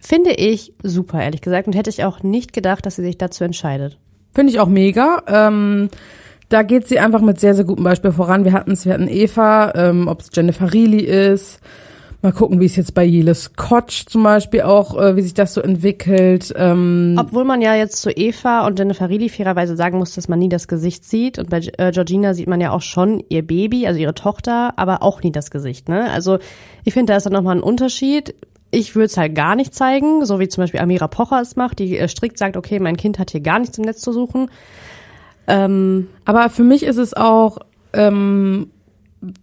Finde 0.00 0.32
ich 0.32 0.72
super, 0.82 1.22
ehrlich 1.22 1.42
gesagt. 1.42 1.68
Und 1.68 1.74
hätte 1.74 1.90
ich 1.90 2.02
auch 2.02 2.24
nicht 2.24 2.52
gedacht, 2.52 2.84
dass 2.86 2.96
sie 2.96 3.02
sich 3.02 3.18
dazu 3.18 3.44
entscheidet. 3.44 3.98
Finde 4.34 4.52
ich 4.52 4.58
auch 4.58 4.66
mega. 4.66 5.22
Ähm, 5.28 5.90
da 6.50 6.62
geht 6.64 6.86
sie 6.86 6.98
einfach 6.98 7.20
mit 7.20 7.40
sehr, 7.40 7.54
sehr 7.54 7.64
gutem 7.64 7.84
Beispiel 7.84 8.12
voran. 8.12 8.44
Wir 8.44 8.52
hatten 8.52 8.72
es, 8.72 8.84
wir 8.84 8.92
hatten 8.92 9.08
Eva, 9.08 9.72
ähm, 9.74 10.08
ob 10.08 10.20
es 10.20 10.30
Jennifer 10.34 10.66
Reilly 10.66 11.00
ist. 11.00 11.60
Mal 12.22 12.32
gucken, 12.32 12.60
wie 12.60 12.66
es 12.66 12.76
jetzt 12.76 12.92
bei 12.92 13.04
Jelis 13.04 13.54
Kotsch 13.54 14.04
zum 14.06 14.24
Beispiel 14.24 14.62
auch, 14.62 15.00
äh, 15.00 15.16
wie 15.16 15.22
sich 15.22 15.32
das 15.32 15.54
so 15.54 15.62
entwickelt. 15.62 16.52
Ähm, 16.56 17.16
Obwohl 17.18 17.44
man 17.44 17.62
ja 17.62 17.74
jetzt 17.76 18.02
zu 18.02 18.10
Eva 18.10 18.66
und 18.66 18.78
Jennifer 18.78 19.08
Reilly 19.08 19.30
fairerweise 19.30 19.74
sagen 19.74 19.96
muss, 19.96 20.16
dass 20.16 20.28
man 20.28 20.40
nie 20.40 20.50
das 20.50 20.68
Gesicht 20.68 21.04
sieht. 21.04 21.38
Und 21.38 21.48
bei 21.48 21.60
äh, 21.78 21.92
Georgina 21.92 22.34
sieht 22.34 22.48
man 22.48 22.60
ja 22.60 22.72
auch 22.72 22.82
schon 22.82 23.22
ihr 23.28 23.46
Baby, 23.46 23.86
also 23.86 24.00
ihre 24.00 24.12
Tochter, 24.12 24.74
aber 24.76 25.02
auch 25.02 25.22
nie 25.22 25.32
das 25.32 25.50
Gesicht. 25.52 25.88
Ne? 25.88 26.10
Also 26.10 26.40
ich 26.84 26.92
finde, 26.92 27.12
da 27.12 27.16
ist 27.16 27.24
dann 27.24 27.32
nochmal 27.32 27.56
ein 27.56 27.62
Unterschied. 27.62 28.34
Ich 28.72 28.96
würde 28.96 29.06
es 29.06 29.16
halt 29.16 29.34
gar 29.36 29.54
nicht 29.54 29.72
zeigen, 29.72 30.26
so 30.26 30.40
wie 30.40 30.48
zum 30.48 30.64
Beispiel 30.64 30.80
Amira 30.80 31.08
Pocher 31.08 31.40
es 31.40 31.54
macht, 31.54 31.78
die 31.78 31.96
äh, 31.96 32.08
strikt 32.08 32.38
sagt, 32.38 32.56
okay, 32.56 32.80
mein 32.80 32.96
Kind 32.96 33.20
hat 33.20 33.30
hier 33.30 33.40
gar 33.40 33.60
nichts 33.60 33.78
im 33.78 33.84
Netz 33.84 34.00
zu 34.00 34.12
suchen. 34.12 34.50
Ähm, 35.46 36.08
Aber 36.24 36.48
für 36.50 36.62
mich 36.62 36.82
ist 36.82 36.96
es 36.96 37.14
auch, 37.14 37.58
ähm, 37.92 38.70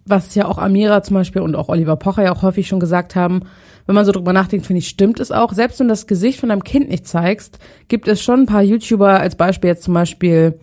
was 0.04 0.34
ja 0.34 0.46
auch 0.46 0.58
Amira 0.58 1.02
zum 1.02 1.14
Beispiel 1.14 1.42
und 1.42 1.54
auch 1.54 1.68
Oliver 1.68 1.96
Pocher 1.96 2.24
ja 2.24 2.32
auch 2.32 2.42
häufig 2.42 2.66
schon 2.66 2.80
gesagt 2.80 3.14
haben, 3.14 3.42
wenn 3.86 3.94
man 3.94 4.04
so 4.04 4.12
drüber 4.12 4.32
nachdenkt, 4.32 4.66
finde 4.66 4.78
ich, 4.78 4.88
stimmt 4.88 5.18
es 5.18 5.32
auch. 5.32 5.52
Selbst 5.52 5.80
wenn 5.80 5.88
du 5.88 5.92
das 5.92 6.06
Gesicht 6.06 6.40
von 6.40 6.50
deinem 6.50 6.64
Kind 6.64 6.90
nicht 6.90 7.06
zeigst, 7.06 7.58
gibt 7.88 8.06
es 8.06 8.22
schon 8.22 8.40
ein 8.40 8.46
paar 8.46 8.62
YouTuber, 8.62 9.20
als 9.20 9.36
Beispiel 9.36 9.68
jetzt 9.68 9.84
zum 9.84 9.94
Beispiel 9.94 10.58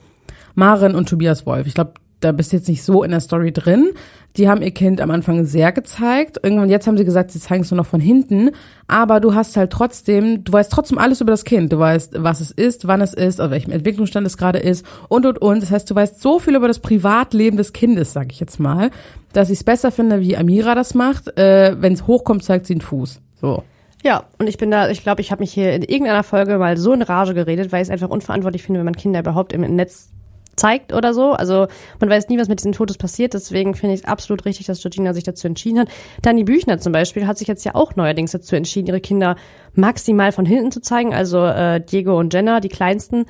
Maren 0.54 0.96
und 0.96 1.10
Tobias 1.10 1.46
Wolf. 1.46 1.66
Ich 1.66 1.74
glaube, 1.74 1.94
da 2.20 2.32
bist 2.32 2.54
jetzt 2.54 2.70
nicht 2.70 2.84
so 2.84 3.04
in 3.04 3.12
der 3.12 3.20
Story 3.20 3.52
drin. 3.52 3.92
Die 4.38 4.50
haben 4.50 4.62
ihr 4.62 4.72
Kind 4.72 5.00
am 5.00 5.12
Anfang 5.12 5.46
sehr 5.46 5.72
gezeigt. 5.72 6.40
Irgendwann 6.44 6.70
jetzt 6.70 6.88
haben 6.88 6.98
sie 6.98 7.06
gesagt, 7.06 7.32
sie 7.32 7.40
zeigen 7.40 7.64
es 7.64 7.72
nur 7.72 7.78
noch 7.78 7.86
von 7.86 8.02
hinten. 8.02 8.52
Aber 8.88 9.22
du 9.22 9.34
hast 9.34 9.56
halt 9.56 9.72
trotzdem, 9.72 10.44
du 10.44 10.52
weißt 10.52 10.72
trotzdem 10.72 10.98
alles 10.98 11.22
über 11.22 11.32
das 11.32 11.46
Kind. 11.46 11.72
Du 11.72 11.80
weißt, 11.80 12.16
was 12.18 12.42
es 12.42 12.52
ist, 12.52 12.88
wann 12.88 13.00
es 13.00 13.14
ist, 13.14 13.40
auf 13.40 13.52
welchem 13.52 13.72
Entwicklungsstand 13.72 14.28
es 14.28 14.38
gerade 14.38 14.60
ist 14.60 14.86
und 15.08 15.26
und 15.26 15.42
und. 15.42 15.64
Das 15.64 15.72
heißt, 15.72 15.90
du 15.90 15.96
weißt 15.96 16.22
so 16.22 16.40
viel 16.40 16.56
über 16.56 16.68
das 16.68 16.80
Privatleben 16.80 17.56
des 17.56 17.72
Kindes, 17.72 18.12
sag 18.12 18.32
ich 18.32 18.40
jetzt 18.40 18.60
mal, 18.60 18.92
dass 19.32 19.50
ich 19.50 19.60
es 19.60 19.64
besser 19.64 19.92
finde, 19.92 20.20
wie 20.20 20.36
Amira 20.36 20.76
das 20.76 20.96
macht. 20.96 21.38
Äh, 21.38 21.76
Wenn 21.80 21.94
es 21.94 22.06
hochkommt, 22.08 22.44
zeigt 22.44 22.66
sie 22.66 22.74
einen 22.74 22.82
Fuß. 22.82 23.22
So. 23.40 23.64
ja, 24.04 24.26
und 24.38 24.48
ich 24.48 24.58
bin 24.58 24.72
da, 24.72 24.90
ich 24.90 25.02
glaube, 25.02 25.22
ich 25.22 25.32
habe 25.32 25.44
mich 25.44 25.54
hier 25.54 25.74
in 25.74 25.82
irgendeiner 25.82 26.24
Folge 26.24 26.58
mal 26.58 26.78
so 26.78 26.92
in 26.94 27.02
Rage 27.02 27.34
geredet, 27.34 27.72
weil 27.72 27.82
ich 27.82 27.88
es 27.88 27.92
einfach 27.92 28.10
unverantwortlich 28.10 28.64
finde, 28.64 28.80
wenn 28.80 28.86
man 28.86 28.96
Kinder 28.96 29.20
überhaupt 29.20 29.54
im 29.54 29.62
Netz 29.76 30.10
zeigt 30.56 30.94
oder 30.94 31.14
so. 31.14 31.32
Also 31.32 31.68
man 32.00 32.10
weiß 32.10 32.30
nie, 32.30 32.40
was 32.40 32.48
mit 32.48 32.60
diesen 32.60 32.74
Fotos 32.74 32.98
passiert. 32.98 33.34
Deswegen 33.34 33.76
finde 33.76 33.96
ich 33.96 34.02
es 34.02 34.06
absolut 34.06 34.46
richtig, 34.46 34.68
dass 34.68 34.82
Georgina 34.82 35.14
sich 35.14 35.24
dazu 35.24 35.48
entschieden 35.48 35.80
hat. 35.80 35.90
Dani 36.22 36.44
Büchner 36.44 36.80
zum 36.80 36.94
Beispiel 36.94 37.28
hat 37.28 37.38
sich 37.38 37.48
jetzt 37.48 37.66
ja 37.66 37.76
auch 37.76 37.96
neuerdings 37.96 38.32
dazu 38.32 38.56
entschieden, 38.56 38.88
ihre 38.88 39.02
Kinder 39.02 39.36
maximal 39.74 40.32
von 40.32 40.46
hinten 40.46 40.72
zu 40.72 40.82
zeigen. 40.82 41.14
Also 41.14 41.46
äh, 41.46 41.82
Diego 41.82 42.18
und 42.18 42.34
Jenna, 42.34 42.60
die 42.60 42.70
kleinsten. 42.70 43.26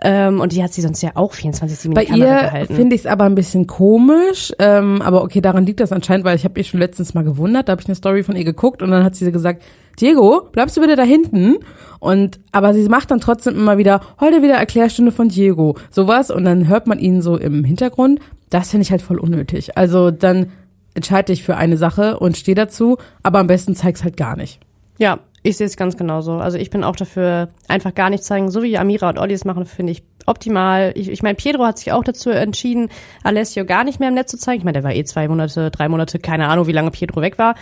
Ähm, 0.00 0.40
und 0.40 0.52
die 0.52 0.62
hat 0.62 0.72
sie 0.72 0.82
sonst 0.82 1.02
ja 1.02 1.12
auch 1.14 1.32
24-7 1.34 1.86
in 1.86 1.94
Bei 1.94 2.04
die 2.04 2.10
Kamera 2.10 2.60
ihr 2.60 2.66
finde 2.66 2.96
ich 2.96 3.02
es 3.02 3.06
aber 3.06 3.24
ein 3.24 3.36
bisschen 3.36 3.66
komisch, 3.66 4.52
ähm, 4.58 5.00
aber 5.02 5.22
okay, 5.22 5.40
daran 5.40 5.66
liegt 5.66 5.80
das 5.80 5.92
anscheinend, 5.92 6.24
weil 6.24 6.36
ich 6.36 6.44
habe 6.44 6.58
ihr 6.58 6.64
schon 6.64 6.80
letztens 6.80 7.14
mal 7.14 7.22
gewundert, 7.22 7.68
da 7.68 7.72
habe 7.72 7.82
ich 7.82 7.86
eine 7.86 7.94
Story 7.94 8.24
von 8.24 8.34
ihr 8.34 8.44
geguckt 8.44 8.82
und 8.82 8.90
dann 8.90 9.04
hat 9.04 9.14
sie 9.14 9.30
gesagt, 9.30 9.62
Diego, 10.00 10.48
bleibst 10.50 10.76
du 10.76 10.80
bitte 10.80 10.96
da 10.96 11.04
hinten? 11.04 11.58
Und 12.00 12.40
aber 12.50 12.74
sie 12.74 12.88
macht 12.88 13.12
dann 13.12 13.20
trotzdem 13.20 13.54
immer 13.54 13.78
wieder 13.78 14.00
heute 14.18 14.42
wieder 14.42 14.54
Erklärstunde 14.54 15.12
von 15.12 15.28
Diego, 15.28 15.76
sowas 15.90 16.30
und 16.30 16.44
dann 16.44 16.66
hört 16.66 16.88
man 16.88 16.98
ihn 16.98 17.22
so 17.22 17.36
im 17.36 17.62
Hintergrund. 17.62 18.18
Das 18.50 18.70
finde 18.70 18.82
ich 18.82 18.90
halt 18.90 19.02
voll 19.02 19.18
unnötig. 19.18 19.78
Also 19.78 20.10
dann 20.10 20.50
entscheide 20.94 21.32
dich 21.32 21.44
für 21.44 21.56
eine 21.56 21.76
Sache 21.76 22.18
und 22.18 22.36
steh 22.36 22.54
dazu, 22.54 22.98
aber 23.22 23.38
am 23.38 23.46
besten 23.46 23.74
zeig's 23.74 24.02
halt 24.02 24.16
gar 24.16 24.36
nicht. 24.36 24.60
Ja, 24.98 25.20
ich 25.44 25.58
sehe 25.58 25.66
es 25.66 25.76
ganz 25.76 25.96
genauso. 25.98 26.38
Also 26.38 26.56
ich 26.56 26.70
bin 26.70 26.82
auch 26.82 26.96
dafür, 26.96 27.48
einfach 27.68 27.94
gar 27.94 28.08
nicht 28.08 28.24
zeigen. 28.24 28.50
So 28.50 28.62
wie 28.62 28.78
Amira 28.78 29.10
und 29.10 29.18
Olli 29.18 29.34
es 29.34 29.44
machen, 29.44 29.66
finde 29.66 29.92
ich 29.92 30.02
optimal. 30.24 30.92
Ich, 30.96 31.10
ich 31.10 31.22
meine, 31.22 31.34
Pedro 31.34 31.66
hat 31.66 31.78
sich 31.78 31.92
auch 31.92 32.02
dazu 32.02 32.30
entschieden, 32.30 32.88
Alessio 33.22 33.66
gar 33.66 33.84
nicht 33.84 34.00
mehr 34.00 34.08
im 34.08 34.14
Netz 34.14 34.30
zu 34.30 34.38
zeigen. 34.38 34.60
Ich 34.60 34.64
meine, 34.64 34.80
der 34.80 34.84
war 34.84 34.94
eh 34.94 35.04
zwei 35.04 35.28
Monate, 35.28 35.70
drei 35.70 35.90
Monate, 35.90 36.18
keine 36.18 36.48
Ahnung, 36.48 36.66
wie 36.66 36.72
lange 36.72 36.90
Pedro 36.90 37.20
weg 37.20 37.38
war. 37.38 37.56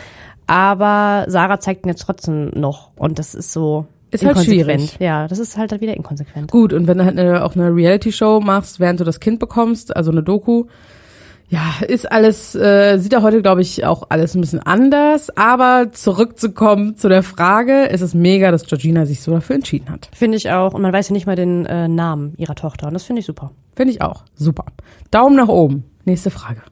Aber 0.47 1.25
Sarah 1.27 1.59
zeigt 1.59 1.85
ihn 1.85 1.89
jetzt 1.89 2.03
trotzdem 2.03 2.51
noch. 2.51 2.91
Und 2.95 3.19
das 3.19 3.35
ist 3.35 3.53
so 3.53 3.87
Ist 4.13 4.25
halt 4.25 4.39
schwierig. 4.39 4.97
Ja, 5.01 5.27
das 5.27 5.41
ist 5.41 5.59
halt 5.59 5.73
wieder 5.81 5.97
inkonsequent. 5.97 6.53
Gut, 6.53 6.73
und 6.73 6.87
wenn 6.87 6.99
du 6.99 7.05
halt 7.05 7.19
eine, 7.19 7.45
auch 7.45 7.57
eine 7.57 7.75
Reality-Show 7.75 8.39
machst, 8.41 8.79
während 8.79 9.01
du 9.01 9.05
das 9.05 9.19
Kind 9.19 9.41
bekommst, 9.41 9.97
also 9.97 10.13
eine 10.13 10.23
Doku, 10.23 10.67
ja, 11.53 11.75
ist 11.87 12.11
alles, 12.11 12.55
äh, 12.55 12.97
sieht 12.97 13.13
ja 13.13 13.21
heute, 13.21 13.43
glaube 13.43 13.61
ich, 13.61 13.85
auch 13.85 14.05
alles 14.09 14.35
ein 14.35 14.41
bisschen 14.41 14.61
anders. 14.61 15.29
Aber 15.37 15.93
zurückzukommen 15.93 16.97
zu 16.97 17.11
der 17.11 17.23
Frage, 17.23 17.85
ist 17.85 18.01
es 18.01 18.15
mega, 18.15 18.51
dass 18.51 18.65
Georgina 18.65 19.05
sich 19.05 19.21
so 19.21 19.33
dafür 19.33 19.57
entschieden 19.57 19.91
hat. 19.91 20.09
Finde 20.15 20.39
ich 20.39 20.51
auch. 20.51 20.73
Und 20.73 20.81
man 20.81 20.95
weiß 20.95 21.11
ja 21.11 21.13
nicht 21.13 21.27
mal 21.27 21.37
den 21.37 21.67
äh, 21.67 21.89
Namen 21.89 22.33
ihrer 22.39 22.55
Tochter. 22.55 22.87
Und 22.87 22.95
das 22.95 23.05
finde 23.05 23.21
ich 23.21 23.27
super. 23.27 23.51
Finde 23.77 23.93
ich 23.93 24.01
auch. 24.01 24.25
Super. 24.35 24.65
Daumen 25.11 25.37
nach 25.37 25.49
oben. 25.49 25.85
Nächste 26.07 26.31
Frage. 26.31 26.63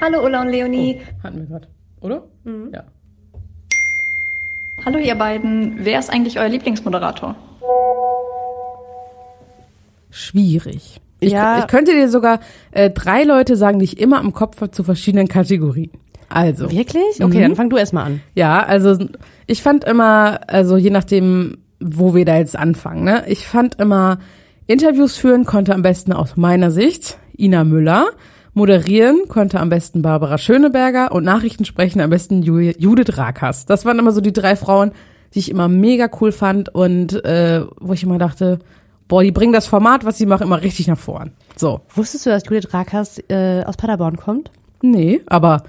Hallo 0.00 0.24
Ulla 0.24 0.42
und 0.42 0.50
Leonie. 0.50 1.00
Hatten 1.24 1.40
wir 1.40 1.46
gerade, 1.46 1.66
oder? 2.00 2.22
Ja. 2.72 2.84
Hallo 4.86 4.98
ihr 4.98 5.16
beiden, 5.16 5.84
wer 5.84 5.98
ist 5.98 6.08
eigentlich 6.08 6.38
euer 6.38 6.48
Lieblingsmoderator? 6.48 7.34
Schwierig. 10.10 11.00
Ich, 11.20 11.32
Ja. 11.32 11.58
ich 11.60 11.66
könnte 11.66 11.92
dir 11.92 12.08
sogar 12.08 12.40
äh, 12.70 12.90
drei 12.90 13.24
Leute 13.24 13.56
sagen, 13.56 13.78
die 13.78 13.84
ich 13.84 13.98
immer 14.00 14.20
im 14.20 14.32
Kopf 14.32 14.60
habe 14.60 14.70
zu 14.70 14.84
verschiedenen 14.84 15.28
Kategorien. 15.28 15.90
Also. 16.28 16.70
Wirklich? 16.70 17.22
Okay, 17.22 17.40
dann 17.40 17.56
fang 17.56 17.70
du 17.70 17.76
erst 17.78 17.92
mal 17.94 18.04
an. 18.04 18.20
Ja, 18.34 18.60
also 18.62 18.96
ich 19.46 19.62
fand 19.62 19.84
immer, 19.84 20.40
also 20.46 20.76
je 20.76 20.90
nachdem, 20.90 21.58
wo 21.80 22.14
wir 22.14 22.24
da 22.24 22.36
jetzt 22.36 22.54
anfangen, 22.56 23.04
ne? 23.04 23.24
Ich 23.28 23.46
fand 23.46 23.76
immer, 23.80 24.18
Interviews 24.66 25.16
führen 25.16 25.44
konnte 25.46 25.74
am 25.74 25.80
besten 25.82 26.12
aus 26.12 26.36
meiner 26.36 26.70
Sicht 26.70 27.18
Ina 27.38 27.64
Müller, 27.64 28.08
moderieren 28.52 29.22
konnte 29.28 29.60
am 29.60 29.68
besten 29.70 30.02
Barbara 30.02 30.36
Schöneberger 30.36 31.12
und 31.12 31.24
Nachrichten 31.24 31.64
sprechen 31.64 32.00
am 32.00 32.10
besten 32.10 32.42
Ju- 32.42 32.74
Judith 32.78 33.16
Rakers. 33.16 33.64
Das 33.66 33.84
waren 33.86 33.98
immer 33.98 34.12
so 34.12 34.20
die 34.20 34.32
drei 34.32 34.56
Frauen, 34.56 34.90
die 35.34 35.38
ich 35.38 35.50
immer 35.50 35.68
mega 35.68 36.10
cool 36.20 36.32
fand 36.32 36.74
und 36.74 37.24
äh, 37.24 37.62
wo 37.80 37.92
ich 37.92 38.02
immer 38.02 38.18
dachte, 38.18 38.58
boah, 39.08 39.22
die 39.22 39.32
bringen 39.32 39.52
das 39.52 39.66
Format, 39.66 40.04
was 40.04 40.18
sie 40.18 40.26
machen, 40.26 40.44
immer 40.44 40.62
richtig 40.62 40.86
nach 40.86 40.98
vorn. 40.98 41.32
So, 41.56 41.80
Wusstest 41.94 42.26
du, 42.26 42.30
dass 42.30 42.44
Judith 42.44 42.72
Rakers 42.72 43.18
äh, 43.28 43.64
aus 43.64 43.76
Paderborn 43.76 44.16
kommt? 44.16 44.50
nee, 44.80 45.20
aber 45.26 45.64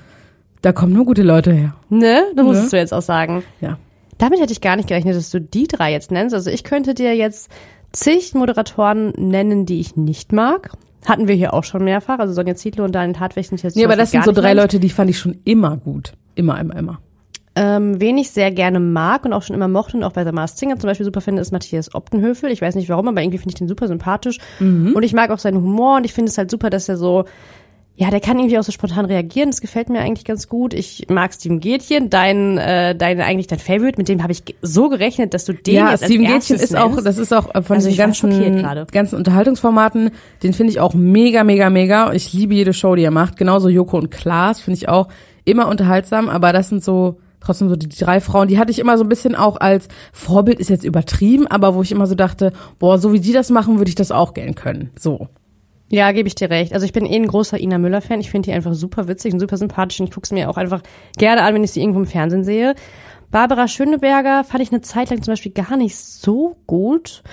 da 0.62 0.72
kommen 0.72 0.94
nur 0.94 1.06
gute 1.06 1.24
Leute 1.24 1.52
her. 1.54 1.76
Ne? 1.90 2.24
Das 2.36 2.46
musstest 2.46 2.74
du 2.74 2.78
jetzt 2.78 2.94
auch 2.94 3.02
sagen. 3.02 3.44
Ja. 3.62 3.78
Damit 4.18 4.42
hätte 4.42 4.52
ich 4.52 4.62
gar 4.62 4.76
nicht 4.76 4.90
gerechnet, 4.90 5.16
dass 5.16 5.30
du 5.32 5.40
die 5.40 5.68
drei 5.68 5.92
jetzt 5.92 6.12
nennst. 6.12 6.36
Also 6.36 6.50
ich 6.50 6.64
könnte 6.66 6.94
dir 6.94 7.16
jetzt 7.16 7.50
zig 7.94 8.34
Moderatoren 8.34 9.14
nennen, 9.16 9.66
die 9.66 9.80
ich 9.80 9.96
nicht 9.96 10.34
mag. 10.34 10.72
Hatten 11.06 11.30
wir 11.30 11.36
hier 11.36 11.54
auch 11.54 11.64
schon 11.64 11.86
mehrfach. 11.86 12.20
Also 12.20 12.34
Sonja 12.34 12.56
Zietlow 12.56 12.84
und 12.84 12.94
Daniel 12.94 13.18
Hartwig 13.20 13.48
sind 13.48 13.64
jetzt 13.64 13.78
Nee, 13.78 13.86
aber 13.86 13.96
das 13.96 14.12
sind 14.12 14.26
so 14.26 14.34
drei 14.34 14.54
nicht 14.54 14.62
Leute, 14.62 14.80
die 14.82 14.90
fand 14.90 15.10
ich 15.10 15.18
schon 15.18 15.38
immer 15.46 15.78
gut. 15.78 16.12
Immer, 16.36 16.60
immer, 16.60 16.76
immer. 16.76 17.00
Ähm, 17.62 18.00
wen 18.00 18.18
ich 18.18 18.30
sehr 18.30 18.52
gerne 18.52 18.80
mag 18.80 19.26
und 19.26 19.34
auch 19.34 19.44
schon 19.44 19.54
immer 19.54 19.68
mochte 19.68 19.98
und 19.98 20.06
auch 20.06 20.14
bei 20.14 20.24
The 20.24 20.32
Masked 20.32 20.60
Singer 20.60 20.80
zum 20.80 20.88
Beispiel 20.88 21.06
super 21.06 21.20
finde, 21.20 21.42
ist 21.42 21.52
Matthias 21.52 21.94
Optenhöfel. 21.94 22.52
Ich 22.52 22.62
weiß 22.62 22.76
nicht 22.76 22.88
warum, 22.88 23.10
aber 23.10 23.22
irgendwie 23.22 23.38
finde 23.38 23.50
ich 23.50 23.56
den 23.56 23.68
super 23.68 23.90
sympathisch. 23.90 24.38
Und 24.94 25.04
ich 25.04 25.12
mag 25.12 25.30
auch 25.30 25.40
seinen 25.40 25.58
Humor 25.58 25.98
und 25.98 26.06
ich 26.06 26.14
finde 26.14 26.30
es 26.30 26.38
halt 26.38 26.50
super, 26.50 26.70
dass 26.70 26.88
er 26.88 26.96
so, 26.96 27.26
Ja, 28.00 28.10
der 28.12 28.22
kann 28.22 28.40
irgendwie 28.40 28.58
auch 28.58 28.64
so 28.64 28.72
spontan 28.72 29.04
reagieren. 29.04 29.50
Das 29.50 29.60
gefällt 29.60 29.90
mir 29.90 30.00
eigentlich 30.00 30.24
ganz 30.24 30.48
gut. 30.48 30.74
Ich 30.74 31.08
mag 31.10 31.34
Steven 31.34 31.60
Gätchen, 31.60 32.10
dein, 32.10 32.58
äh, 32.58 32.96
dein 32.96 33.20
eigentlich 33.20 33.48
dein 33.48 33.60
Favorite. 33.60 33.98
Mit 33.98 34.08
dem 34.08 34.24
habe 34.24 34.32
ich 34.32 34.42
so 34.62 34.88
gerechnet, 34.88 35.34
dass 35.34 35.44
du 35.44 35.52
den 35.52 35.76
ja, 35.76 35.92
jetzt 35.92 36.04
als 36.04 36.10
Steven 36.10 36.26
Gätchen 36.26 36.56
erstes 36.56 36.62
ist 36.62 36.78
auch, 36.78 37.04
das 37.04 37.18
ist 37.18 37.34
auch 37.34 37.54
äh, 37.54 37.62
von 37.62 37.76
Also 37.76 37.90
schockiert 37.90 38.64
ganzen, 38.64 38.88
ganzen 38.94 39.16
Unterhaltungsformaten, 39.18 40.12
den 40.44 40.54
finde 40.54 40.72
ich 40.72 40.80
auch 40.80 40.94
mega, 40.94 41.44
mega, 41.44 41.70
mega. 41.70 42.14
Ich 42.14 42.32
liebe 42.32 42.54
jede 42.54 42.72
Show, 42.72 42.96
die 42.96 43.04
er 43.04 43.12
macht. 43.12 43.36
Genauso 43.36 43.68
Joko 43.68 43.98
und 43.98 44.12
Klaas 44.12 44.62
finde 44.62 44.78
ich 44.78 44.88
auch 44.88 45.10
immer 45.44 45.68
unterhaltsam, 45.68 46.30
aber 46.30 46.54
das 46.54 46.70
sind 46.70 46.82
so 46.82 47.20
trotzdem 47.40 47.70
so 47.70 47.76
die 47.76 47.90
drei 47.90 48.22
Frauen, 48.22 48.48
die 48.48 48.60
hatte 48.60 48.72
ich 48.72 48.80
immer 48.80 48.98
so 48.98 49.04
ein 49.04 49.10
bisschen 49.10 49.36
auch 49.36 49.58
als 49.60 49.88
Vorbild, 50.12 50.60
ist 50.60 50.70
jetzt 50.70 50.84
übertrieben, 50.84 51.48
aber 51.48 51.76
wo 51.76 51.82
ich 51.82 51.92
immer 51.92 52.08
so 52.08 52.16
dachte, 52.16 52.52
boah, 52.80 52.98
so 52.98 53.14
wie 53.14 53.20
die 53.20 53.34
das 53.34 53.50
machen, 53.50 53.78
würde 53.78 53.90
ich 53.90 53.96
das 53.96 54.12
auch 54.12 54.34
gern 54.34 54.56
können. 54.56 54.92
So. 54.98 55.28
Ja, 55.92 56.12
gebe 56.12 56.28
ich 56.28 56.36
dir 56.36 56.50
recht. 56.50 56.74
Also 56.74 56.86
ich 56.86 56.94
bin 56.94 57.06
eh 57.06 57.16
ein 57.16 57.28
großer 57.28 57.60
Ina 57.60 57.80
Müller-Fan. 57.80 58.20
Ich 58.20 58.30
finde 58.30 58.48
die 58.48 58.54
einfach 58.54 58.76
super 58.76 59.08
witzig 59.08 59.34
und 59.34 59.40
super 59.40 59.58
sympathisch 59.58 60.00
und 60.00 60.08
ich 60.08 60.14
gucke 60.14 60.28
sie 60.28 60.36
mir 60.36 60.50
auch 60.50 60.58
einfach 60.58 60.82
gerne 61.18 61.42
an, 61.42 61.56
wenn 61.56 61.64
ich 61.64 61.72
sie 61.72 61.82
irgendwo 61.82 62.00
im 62.00 62.06
Fernsehen 62.06 62.44
sehe. 62.44 62.76
Barbara 63.32 63.68
Schöneberger 63.68 64.44
fand 64.44 64.64
ich 64.64 64.72
eine 64.72 64.82
Zeit 64.82 65.10
lang 65.10 65.22
zum 65.22 65.32
Beispiel 65.32 65.52
gar 65.52 65.78
nicht 65.78 65.98
so 65.98 66.58
gut. 66.68 67.24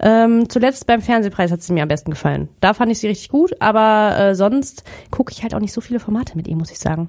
Ähm, 0.00 0.48
zuletzt 0.48 0.86
beim 0.86 1.00
Fernsehpreis 1.00 1.52
hat 1.52 1.62
sie 1.62 1.72
mir 1.72 1.82
am 1.82 1.88
besten 1.88 2.10
gefallen. 2.10 2.48
Da 2.60 2.74
fand 2.74 2.90
ich 2.90 2.98
sie 2.98 3.06
richtig 3.06 3.28
gut, 3.28 3.60
aber 3.60 4.18
äh, 4.18 4.34
sonst 4.34 4.82
gucke 5.10 5.32
ich 5.32 5.44
halt 5.44 5.54
auch 5.54 5.60
nicht 5.60 5.72
so 5.72 5.80
viele 5.80 6.00
Formate 6.00 6.36
mit 6.36 6.48
ihr, 6.48 6.56
muss 6.56 6.72
ich 6.72 6.80
sagen. 6.80 7.08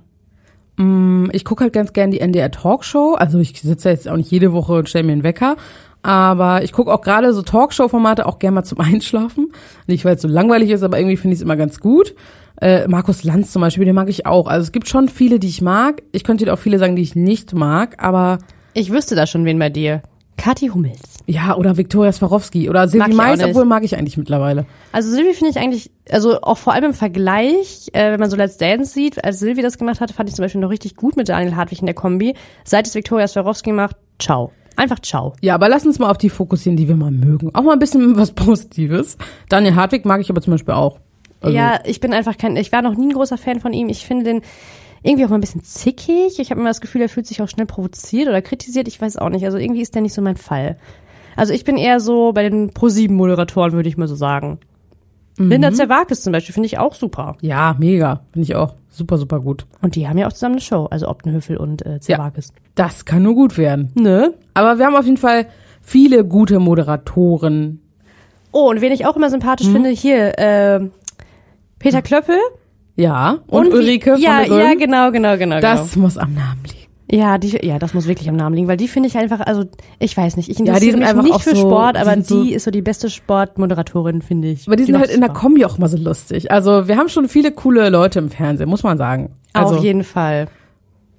Ich 1.34 1.46
gucke 1.46 1.64
halt 1.64 1.74
ganz 1.74 1.94
gern 1.94 2.12
die 2.12 2.20
NDR 2.20 2.52
Talkshow. 2.52 3.16
Also 3.16 3.40
ich 3.40 3.60
sitze 3.60 3.90
jetzt 3.90 4.08
auch 4.08 4.18
nicht 4.18 4.32
jede 4.32 4.54
Woche 4.54 4.74
und 4.74 4.90
stelle 4.90 5.06
mir 5.06 5.14
einen 5.14 5.24
Wecker. 5.24 5.58
Aber 6.04 6.64
ich 6.64 6.74
gucke 6.74 6.94
auch 6.94 7.02
gerade 7.02 7.34
so 7.34 7.42
Talkshow-Formate 7.42 8.26
auch 8.26 8.38
gerne 8.38 8.56
mal 8.56 8.64
zum 8.64 8.80
Einschlafen. 8.82 9.52
Nicht, 9.88 10.06
weil 10.06 10.16
es 10.16 10.22
so 10.22 10.28
langweilig 10.28 10.70
ist, 10.70 10.84
aber 10.84 11.00
irgendwie 11.00 11.18
finde 11.18 11.34
ich 11.34 11.40
es 11.40 11.44
immer 11.44 11.56
ganz 11.56 11.80
gut. 11.80 12.14
Äh, 12.62 12.88
Markus 12.88 13.24
Lanz 13.24 13.52
zum 13.52 13.62
Beispiel, 13.62 13.86
den 13.86 13.96
mag 13.96 14.10
ich 14.10 14.26
auch. 14.26 14.48
Also 14.48 14.64
es 14.64 14.72
gibt 14.72 14.88
schon 14.88 15.10
viele, 15.10 15.40
die 15.40 15.48
ich 15.48 15.62
mag. 15.62 16.04
Ich 16.12 16.24
könnte 16.24 16.46
dir 16.46 16.54
auch 16.54 16.60
viele 16.60 16.78
sagen, 16.78 16.96
die 16.96 17.02
ich 17.02 17.16
nicht 17.16 17.54
mag. 17.54 18.04
Aber 18.04 18.38
Ich 18.74 18.92
wüsste 18.92 19.16
da 19.16 19.26
schon 19.26 19.46
wen 19.46 19.58
bei 19.60 19.70
dir. 19.70 20.02
Kathi 20.44 20.68
Hummels. 20.68 21.00
ja, 21.26 21.56
oder 21.56 21.78
Viktoria 21.78 22.12
Swarovski 22.12 22.70
oder 22.70 22.90
Silvi 22.90 23.14
Mais, 23.14 23.42
obwohl 23.42 23.64
mag 23.64 23.86
ich 23.86 23.96
eigentlich 23.98 24.18
mittlerweile. 24.18 24.66
Also 24.92 25.10
Silvi 25.10 25.34
finde 25.34 25.52
ich 25.52 25.58
eigentlich, 25.58 25.90
also 26.12 26.42
auch 26.42 26.58
vor 26.58 26.74
allem 26.74 26.84
im 26.84 26.94
Vergleich, 26.94 27.88
äh, 27.94 28.12
wenn 28.12 28.20
man 28.20 28.30
so 28.30 28.36
Let's 28.36 28.58
Dance 28.58 28.92
sieht, 28.92 29.24
als 29.24 29.40
Silvi 29.40 29.62
das 29.62 29.78
gemacht 29.78 30.02
hatte, 30.02 30.14
fand 30.14 30.28
ich 30.28 30.36
zum 30.36 30.44
Beispiel 30.44 30.60
noch 30.60 30.70
richtig 30.70 30.98
gut 30.98 31.16
mit 31.16 31.30
Daniel 31.30 31.56
Hartwig 31.56 31.80
in 31.80 31.86
der 31.86 31.96
Kombi. 31.96 32.36
Seit 32.66 32.88
es 32.88 32.94
Viktoria 32.94 33.26
Swarovski 33.26 33.72
macht, 33.72 33.96
ciao. 34.20 34.52
Einfach 34.76 35.00
ciao. 35.00 35.32
Ja, 35.40 35.56
aber 35.56 35.70
lass 35.70 35.86
uns 35.86 35.98
mal 35.98 36.12
auf 36.12 36.18
die 36.18 36.30
fokussieren, 36.30 36.76
die 36.76 36.90
wir 36.90 36.98
mal 36.98 37.12
mögen. 37.12 37.56
Auch 37.56 37.64
mal 37.64 37.72
ein 37.72 37.80
bisschen 37.80 38.18
was 38.18 38.34
Positives. 38.34 39.18
Daniel 39.48 39.76
Hartwig 39.76 40.04
mag 40.04 40.20
ich 40.20 40.30
aber 40.30 40.42
zum 40.42 40.52
Beispiel 40.52 40.74
auch. 40.74 41.00
Also, 41.40 41.56
ja, 41.56 41.80
ich 41.86 42.02
bin 42.02 42.14
einfach 42.14 42.38
kein, 42.38 42.58
ich 42.58 42.74
war 42.74 42.82
noch 42.82 42.98
nie 42.98 43.08
ein 43.08 43.14
großer 43.14 43.38
Fan 43.38 43.62
von 43.62 43.72
ihm. 43.72 43.88
Ich 43.88 44.06
finde 44.06 44.26
den 44.26 44.42
irgendwie 45.04 45.26
auch 45.26 45.30
mal 45.30 45.38
ein 45.38 45.42
bisschen 45.42 45.64
zickig. 45.64 46.40
Ich 46.40 46.50
habe 46.50 46.60
immer 46.60 46.70
das 46.70 46.82
Gefühl, 46.82 47.02
er 47.02 47.10
fühlt 47.10 47.28
sich 47.28 47.42
auch 47.42 47.50
schnell 47.50 47.68
provoziert 47.68 48.28
oder 48.30 48.42
kritisiert. 48.42 48.88
Ich 48.88 49.00
weiß 49.00 49.18
auch 49.18 49.30
nicht. 49.30 49.46
Also 49.46 49.58
irgendwie 49.58 49.82
ist 49.82 49.94
der 49.96 50.02
nicht 50.02 50.14
so 50.14 50.22
mein 50.22 50.38
Fall. 50.38 50.78
Also 51.36 51.54
ich 51.54 51.64
bin 51.64 51.78
eher 51.78 52.00
so 52.00 52.32
bei 52.32 52.48
den 52.48 52.70
Pro-7-Moderatoren, 52.72 53.74
würde 53.74 53.90
ich 53.90 53.98
mal 53.98 54.08
so 54.08 54.16
sagen. 54.16 54.60
Linda 55.38 55.72
Zerwakis 55.72 56.22
zum 56.22 56.32
Beispiel 56.32 56.54
finde 56.54 56.68
ich 56.68 56.78
auch 56.78 56.94
super. 56.94 57.38
Ja, 57.42 57.76
mega. 57.80 58.22
Finde 58.32 58.44
ich 58.44 58.56
auch 58.56 58.76
super, 58.90 59.18
super 59.18 59.40
gut. 59.40 59.66
Und 59.82 59.96
die 59.96 60.08
haben 60.08 60.18
ja 60.18 60.28
auch 60.28 60.34
zusammen 60.34 60.56
eine 60.56 60.62
Show, 60.62 60.86
also 60.86 61.08
Optenhöfel 61.08 61.58
und 61.58 61.86
äh, 61.86 62.00
Zerwakis. 62.00 62.54
Das 62.76 63.06
kann 63.06 63.24
nur 63.24 63.34
gut 63.34 63.58
werden. 63.58 63.92
Ne? 63.96 64.36
Aber 64.54 64.78
wir 64.78 64.86
haben 64.86 64.96
auf 64.96 65.06
jeden 65.06 65.18
Fall 65.18 65.48
viele 65.82 66.24
gute 66.24 66.60
Moderatoren. 66.60 67.82
Oh, 68.52 68.70
und 68.70 68.82
wen 68.82 68.92
ich 68.92 69.08
auch 69.08 69.16
immer 69.16 69.32
sympathisch 69.32 69.68
finde, 69.68 69.90
hier, 69.90 70.38
äh, 70.38 70.80
Peter 71.80 72.04
Klöppel. 72.04 72.38
Ja. 72.96 73.40
Und, 73.48 73.68
wie- 73.68 73.78
Ulrike 73.78 74.16
ja, 74.20 74.40
von 74.42 74.50
der 74.50 74.52
Rhön. 74.52 74.60
Ja, 74.60 74.74
genau, 74.76 75.12
genau, 75.12 75.38
genau. 75.38 75.60
Das 75.60 75.96
muss 75.96 76.18
am 76.18 76.34
Namen 76.34 76.62
liegen. 76.64 76.70
genau. 76.70 76.84
Ja, 77.12 77.38
die, 77.38 77.60
ja, 77.66 77.78
das 77.80 77.94
muss 77.94 78.08
wirklich 78.08 78.28
am 78.30 78.36
Namen 78.36 78.56
liegen, 78.56 78.68
weil 78.68 78.78
die 78.78 78.88
finde 78.88 79.08
ich 79.08 79.18
einfach, 79.18 79.40
also 79.42 79.66
ich 80.00 80.16
weiß 80.18 80.36
nicht, 80.38 80.50
ich 80.50 80.58
die 80.58 80.64
interessiere 80.64 80.92
sind 80.92 81.00
mich 81.02 81.10
einfach 81.10 81.24
nicht 81.24 81.42
für 81.42 81.56
so- 81.56 81.62
Sport, 81.68 81.96
die 81.96 82.00
aber 82.02 82.12
sind 82.12 82.26
so- 82.28 82.44
die 82.44 82.54
ist 82.54 82.64
so 82.64 82.72
die 82.72 82.82
beste 82.82 83.10
Sportmoderatorin, 83.10 84.22
finde 84.22 84.48
ich. 84.50 84.68
Aber 84.68 84.76
die 84.76 84.84
sind 84.86 84.94
macht 84.94 85.04
halt 85.06 85.12
in 85.14 85.22
der. 85.22 85.30
Kombi 85.30 85.66
auch 85.66 85.78
immer 85.78 85.88
so 85.90 85.98
lustig. 85.98 86.50
Also 86.52 86.88
wir 86.88 86.98
haben 86.98 87.10
schon 87.10 87.28
viele 87.28 87.52
coole 87.52 87.90
Leute 87.90 88.20
im 88.20 88.30
Fernsehen, 88.30 88.70
muss 88.70 88.84
man 88.84 88.98
sagen. 88.98 89.32
Also 89.54 89.76
Auf 89.76 89.84
jeden 89.84 90.04
Fall. 90.04 90.48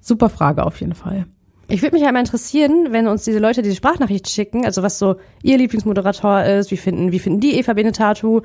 super 0.01 0.29
Frage 0.29 0.65
auf 0.65 0.79
jeden 0.81 0.95
Fall. 0.95 1.25
Ich 1.67 1.81
würde 1.81 1.95
mich 1.95 2.03
halt 2.03 2.13
mal 2.13 2.19
interessieren, 2.19 2.87
wenn 2.91 3.07
uns 3.07 3.23
diese 3.23 3.39
Leute 3.39 3.61
diese 3.63 3.75
Sprachnachricht 3.75 4.29
schicken, 4.29 4.65
also 4.65 4.83
was 4.83 4.99
so 4.99 5.15
ihr 5.43 5.57
Lieblingsmoderator 5.57 6.43
ist, 6.43 6.69
wie 6.71 6.77
finden, 6.77 7.11
wie 7.11 7.19
finden 7.19 7.39
die 7.39 7.55
Eva 7.57 7.73
Benetatu. 7.73 8.41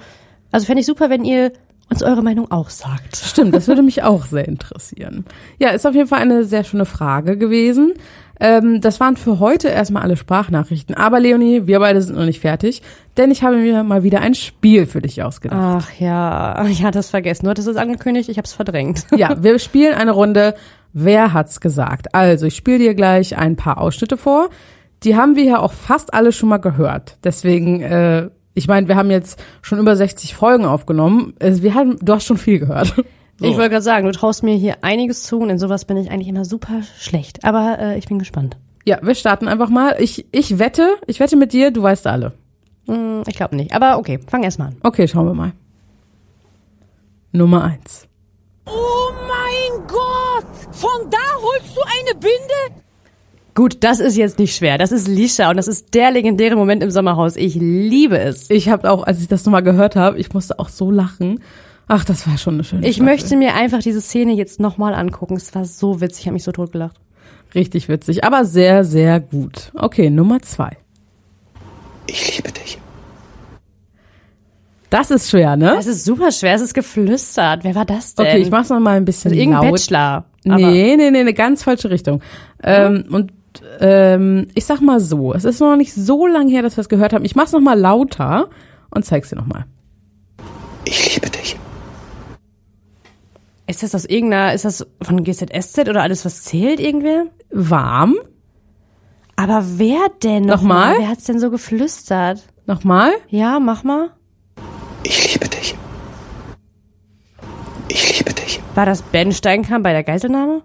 Also 0.53 0.67
fände 0.67 0.81
ich 0.81 0.87
super, 0.87 1.11
wenn 1.11 1.25
ihr 1.25 1.53
uns 1.91 2.03
eure 2.03 2.23
Meinung 2.23 2.51
auch 2.51 2.71
sagt. 2.71 3.17
Stimmt, 3.17 3.55
das 3.55 3.69
würde 3.69 3.83
mich 3.83 4.03
auch 4.03 4.25
sehr 4.25 4.47
interessieren. 4.47 5.25
Ja, 5.59 5.71
ist 5.71 5.87
auf 5.87 5.95
jeden 5.95 6.09
Fall 6.09 6.21
eine 6.21 6.45
sehr 6.45 6.65
schöne 6.65 6.87
Frage 6.87 7.37
gewesen. 7.37 7.95
Ähm, 8.41 8.81
das 8.81 9.01
waren 9.01 9.17
für 9.17 9.39
heute 9.39 9.69
erstmal 9.69 10.03
alle 10.03 10.17
Sprachnachrichten. 10.17 10.95
Aber 10.95 11.21
Leonie, 11.21 11.67
wir 11.67 11.79
beide 11.79 12.01
sind 12.01 12.17
noch 12.17 12.25
nicht 12.25 12.41
fertig, 12.41 12.81
denn 13.17 13.31
ich 13.31 13.43
habe 13.43 13.57
mir 13.57 13.85
mal 13.85 14.03
wieder 14.03 14.21
ein 14.21 14.35
Spiel 14.35 14.87
für 14.87 15.03
dich 15.03 15.23
ausgedacht. 15.23 15.59
Ach 15.61 16.01
ja, 16.01 16.65
ich 16.67 16.83
hatte 16.83 17.01
es 17.01 17.11
vergessen. 17.11 17.45
Du 17.45 17.51
hattest 17.51 17.69
es 17.69 17.77
angekündigt, 17.77 18.31
ich 18.31 18.39
habe 18.39 18.47
es 18.47 18.55
verdrängt. 18.55 19.07
Ja, 19.15 19.43
wir 19.43 19.59
spielen 19.59 19.95
eine 19.95 20.13
Runde. 20.13 20.55
Wer 20.93 21.33
hat's 21.33 21.61
gesagt? 21.61 22.15
Also, 22.15 22.47
ich 22.47 22.57
spiele 22.57 22.79
dir 22.79 22.95
gleich 22.95 23.37
ein 23.37 23.57
paar 23.57 23.79
Ausschnitte 23.79 24.17
vor. 24.17 24.49
Die 25.03 25.17
haben 25.17 25.37
wir 25.37 25.45
ja 25.45 25.59
auch 25.59 25.73
fast 25.73 26.15
alle 26.15 26.33
schon 26.33 26.49
mal 26.49 26.59
gehört. 26.59 27.19
Deswegen, 27.23 27.81
äh, 27.81 28.31
ich 28.55 28.69
meine, 28.69 28.89
wir 28.89 28.97
haben 28.97 29.11
jetzt 29.11 29.43
schon 29.63 29.79
über 29.79 29.95
60 29.97 30.35
Folgen 30.35 30.65
aufgenommen. 30.65 31.35
Wir 31.41 31.75
haben, 31.75 31.97
du 32.01 32.13
hast 32.15 32.27
schon 32.27 32.39
viel 32.39 32.59
gehört. 32.59 32.95
So. 33.41 33.47
Ich 33.47 33.57
wollte 33.57 33.71
gerade 33.71 33.83
sagen, 33.83 34.05
du 34.05 34.13
traust 34.13 34.43
mir 34.43 34.55
hier 34.55 34.85
einiges 34.85 35.23
zu 35.23 35.39
und 35.39 35.49
in 35.49 35.59
sowas 35.59 35.87
bin 35.87 35.97
ich 35.97 36.11
eigentlich 36.11 36.29
immer 36.29 36.45
super 36.45 36.83
schlecht. 36.99 37.43
Aber 37.43 37.79
äh, 37.79 37.97
ich 37.97 38.07
bin 38.07 38.19
gespannt. 38.19 38.59
Ja, 38.85 38.99
wir 39.01 39.15
starten 39.15 39.49
einfach 39.49 39.71
mal. 39.71 39.97
Ich, 39.99 40.27
ich 40.31 40.59
wette, 40.59 40.97
ich 41.07 41.21
wette 41.21 41.37
mit 41.37 41.55
dir, 41.55 41.71
du 41.71 41.83
weißt 41.83 42.07
alle. 42.07 42.35
Hm, 42.87 43.23
ich 43.27 43.37
glaube 43.37 43.57
nicht. 43.57 43.73
Aber 43.73 43.97
okay, 43.97 44.21
fang 44.27 44.43
erst 44.43 44.59
mal 44.59 44.67
an. 44.67 44.77
Okay, 44.83 45.09
schauen 45.09 45.25
wir 45.25 45.33
mal. 45.33 45.53
Nummer 47.33 47.65
eins. 47.65 48.07
Oh 48.67 49.11
mein 49.27 49.87
Gott! 49.87 50.47
Von 50.73 51.09
da 51.09 51.19
holst 51.41 51.77
du 51.77 51.81
eine 51.83 52.19
Binde? 52.19 52.80
Gut, 53.61 53.85
das 53.85 54.01
ist 54.01 54.17
jetzt 54.17 54.39
nicht 54.39 54.57
schwer. 54.57 54.79
Das 54.79 54.91
ist 54.91 55.07
Lisha 55.07 55.51
und 55.51 55.59
das 55.59 55.69
ist 55.69 55.93
der 55.93 56.11
legendäre 56.11 56.57
Moment 56.57 56.83
im 56.83 56.91
Sommerhaus. 56.91 57.37
Ich 57.37 57.57
liebe 57.57 58.19
es. 58.19 58.49
Ich 58.49 58.71
habe 58.71 58.91
auch, 58.91 59.03
als 59.03 59.21
ich 59.21 59.29
das 59.29 59.45
nochmal 59.45 59.63
gehört 59.63 59.97
habe, 59.97 60.17
ich 60.19 60.33
musste 60.33 60.59
auch 60.59 60.71
so 60.71 60.91
lachen. 60.91 61.41
Ach, 61.87 62.03
das 62.03 62.27
war 62.27 62.39
schon 62.39 62.55
eine 62.55 62.65
schöne 62.65 62.87
Ich 62.89 62.97
Staffel. 62.97 63.13
möchte 63.13 63.37
mir 63.37 63.53
einfach 63.53 63.81
diese 63.81 64.01
Szene 64.01 64.33
jetzt 64.33 64.61
nochmal 64.61 64.95
angucken. 64.95 65.37
Es 65.37 65.55
war 65.55 65.67
so 65.67 66.01
witzig, 66.01 66.21
ich 66.21 66.27
habe 66.29 66.33
mich 66.33 66.45
so 66.45 66.53
totgelacht. 66.53 66.97
Richtig 67.55 67.91
witzig, 67.91 68.25
aber 68.25 68.47
sehr, 68.47 68.83
sehr 68.83 69.21
gut. 69.21 69.73
Okay, 69.75 70.09
Nummer 70.09 70.41
zwei. 70.41 70.79
Ich 72.07 72.35
liebe 72.35 72.53
dich. 72.53 72.79
Das 74.89 75.11
ist 75.11 75.29
schwer, 75.29 75.57
ne? 75.59 75.77
Es 75.79 75.87
ist 75.87 76.07
super 76.07 76.33
schwer, 76.33 76.55
es 76.55 76.63
ist 76.63 76.73
geflüstert. 76.73 77.63
Wer 77.63 77.75
war 77.75 77.85
das 77.85 78.15
denn? 78.15 78.25
Okay, 78.27 78.39
ich 78.39 78.51
mach's 78.51 78.71
noch 78.71 78.81
mal 78.81 78.97
ein 78.97 79.05
bisschen 79.05 79.33
also 79.33 79.39
irgendein 79.43 79.65
laut. 79.65 79.73
Bachelor. 79.75 80.25
Aber 80.49 80.57
Nee, 80.57 80.97
nee, 80.97 81.11
nee, 81.11 81.21
eine 81.21 81.35
ganz 81.35 81.63
falsche 81.63 81.91
Richtung. 81.91 82.23
Ähm, 82.63 83.05
und 83.11 83.33
ähm, 83.81 84.49
ich 84.55 84.65
sag 84.65 84.81
mal 84.81 85.01
so, 85.01 85.33
es 85.35 85.45
ist 85.45 85.61
noch 85.61 85.77
nicht 85.77 85.95
so 85.95 86.27
lange 86.27 86.51
her, 86.51 86.63
dass 86.63 86.77
wir 86.77 86.83
es 86.83 86.89
gehört 86.89 87.13
haben. 87.13 87.25
Ich 87.25 87.37
mach's 87.37 87.53
noch 87.53 87.61
mal 87.61 87.79
lauter 87.79 88.49
und 88.91 89.05
zeig's 89.05 89.31
dir 89.31 89.37
noch 89.37 89.47
mal. 89.47 89.67
Ich 90.85 91.15
liebe 91.15 91.31
dich. 91.31 91.57
Ist 93.67 93.83
das 93.83 93.95
aus 93.95 94.05
irgendeiner, 94.05 94.53
ist 94.53 94.65
das 94.65 94.87
von 95.03 95.23
GZSZ 95.23 95.89
oder 95.89 96.03
alles, 96.03 96.25
was 96.25 96.43
zählt, 96.43 96.81
irgendwer? 96.81 97.27
Warm. 97.51 98.17
Aber 99.37 99.65
wer 99.79 100.09
denn 100.23 100.45
Nochmal? 100.45 100.97
Wer 100.99 101.09
hat's 101.09 101.25
denn 101.25 101.39
so 101.39 101.51
geflüstert? 101.51 102.43
Nochmal. 102.67 103.13
Ja, 103.29 103.59
mach 103.59 103.85
mal. 103.85 104.11
Ich 105.03 105.33
liebe 105.33 105.49
dich. 105.49 105.75
Ich 107.89 108.19
liebe 108.19 108.35
dich. 108.35 108.61
War 108.75 108.87
das 108.87 109.03
Ben 109.03 109.33
Steinkamp 109.33 109.83
bei 109.85 109.93
der 109.93 110.05
Geiselnahme? 110.05 110.63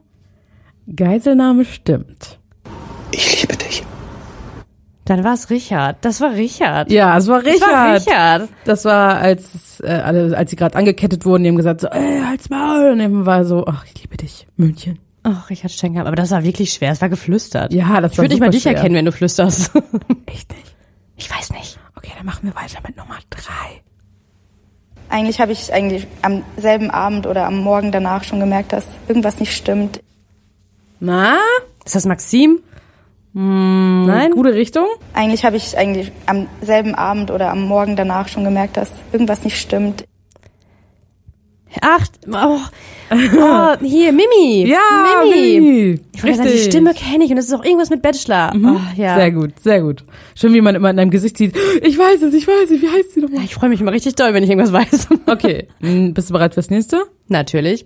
Geiselnahme 0.94 1.65
stimmt. 1.65 2.39
Ich 3.15 3.41
liebe 3.41 3.55
dich. 3.57 3.84
Dann 5.05 5.24
war 5.24 5.34
es 5.36 5.50
Richard. 5.50 5.98
Das 6.01 6.19
war 6.19 6.31
Richard. 6.34 6.91
Ja, 6.91 7.15
es 7.17 7.27
war 7.27 7.41
das 7.43 7.62
war 7.62 7.93
Richard. 7.95 8.07
Richard. 8.07 8.50
Das 8.65 8.86
war, 8.86 9.17
als 9.17 9.79
äh, 9.81 9.88
alle, 9.91 10.36
als 10.36 10.50
sie 10.50 10.55
gerade 10.55 10.75
angekettet 10.75 11.25
wurden, 11.25 11.43
die 11.43 11.50
haben 11.50 11.57
gesagt 11.57 11.81
so, 11.81 11.88
ey, 11.88 12.22
halt's 12.25 12.50
Maul. 12.50 12.91
Und 12.91 13.00
eben 13.00 13.25
war 13.25 13.45
so, 13.45 13.65
ach, 13.67 13.86
ich 13.86 14.01
liebe 14.01 14.17
dich, 14.17 14.48
München. 14.57 15.00
Ach, 15.24 15.50
Richard 15.50 15.72
Steinkamp. 15.72 16.07
Aber 16.07 16.15
das 16.15 16.31
war 16.31 16.43
wirklich 16.43 16.74
schwer. 16.74 16.91
Es 16.91 17.01
war 17.01 17.10
geflüstert. 17.10 17.72
Ja, 17.72 18.01
das 18.01 18.13
ich 18.13 18.17
war 18.17 18.24
würde 18.24 18.34
nicht 18.34 18.41
mal 18.41 18.50
dich 18.50 18.63
schwer. 18.63 18.75
erkennen, 18.75 18.95
wenn 18.95 19.05
du 19.05 19.12
flüsterst. 19.12 19.72
Echt 20.25 20.51
nicht? 20.51 20.75
ich 21.17 21.31
weiß 21.31 21.51
nicht. 21.51 21.79
Okay, 21.95 22.12
dann 22.17 22.25
machen 22.25 22.41
wir 22.43 22.55
weiter 22.55 22.79
mit 22.86 22.98
Nummer 22.98 23.17
drei. 23.29 23.81
Eigentlich 25.10 25.39
habe 25.39 25.51
ich 25.51 25.72
eigentlich 25.72 26.07
am 26.24 26.43
selben 26.57 26.89
Abend 26.89 27.27
oder 27.27 27.45
am 27.45 27.57
Morgen 27.60 27.91
danach 27.91 28.24
schon 28.24 28.39
gemerkt, 28.39 28.74
dass 28.74 28.86
irgendwas 29.07 29.39
nicht 29.39 29.55
stimmt. 29.55 30.01
Na, 31.00 31.36
Ist 31.86 31.95
das 31.95 32.05
Maxim? 32.05 32.60
Nein? 33.38 34.32
gute 34.32 34.54
Richtung? 34.54 34.86
Eigentlich 35.13 35.44
habe 35.44 35.58
ich 35.58 35.77
eigentlich 35.77 36.10
am 36.25 36.48
selben 36.62 36.96
Abend 36.96 37.32
oder 37.32 37.51
am 37.51 37.63
Morgen 37.63 37.98
danach 37.98 38.30
schon 38.30 38.46
gemerkt, 38.46 38.77
dass 38.77 38.89
irgendwas 39.12 39.44
nicht 39.44 39.60
stimmt. 39.60 40.06
Ach, 41.82 42.08
oh, 42.32 42.60
oh, 43.12 43.86
hier, 43.86 44.13
Mimi. 44.13 44.65
Ja, 44.70 44.80
Mimi. 45.25 45.60
Mimi. 45.60 46.00
Ich 46.15 46.24
wollte 46.24 46.38
sagen, 46.38 46.50
die. 46.50 46.60
Stimme 46.60 46.94
kenne 46.94 47.25
ich 47.25 47.32
und 47.32 47.38
es 47.38 47.48
ist 47.48 47.54
auch 47.54 47.65
irgendwas 47.65 47.89
mit 47.89 48.01
Bachelor. 48.01 48.54
Oh, 48.56 48.80
ja. 48.96 49.15
Sehr 49.18 49.32
gut, 49.34 49.60
sehr 49.60 49.82
gut. 49.82 50.06
Schön, 50.36 50.54
wie 50.54 50.62
man 50.62 50.75
immer 50.75 50.92
in 50.92 50.96
deinem 50.96 51.12
Gesicht 51.12 51.38
sieht. 51.38 51.58
Ich 51.82 51.98
weiß 51.98 52.22
es, 52.22 52.34
ich 52.34 52.48
weiß 52.48 52.72
es. 52.72 52.82
Wie 52.82 52.88
heißt 52.88 53.15
sie 53.15 53.20
nochmal? 53.20 53.44
Ich 53.44 53.56
freue 53.56 53.70
mich 53.70 53.82
immer 53.82 53.92
richtig 53.92 54.15
doll, 54.15 54.34
wenn 54.34 54.44
ich 54.44 54.50
irgendwas 54.50 54.72
weiß. 54.72 55.08
Okay, 55.27 55.68
m, 55.82 56.13
bist 56.13 56.30
du 56.30 56.34
bereit 56.34 56.54
fürs 56.54 56.70
nächste? 56.70 57.04
Natürlich. 57.27 57.86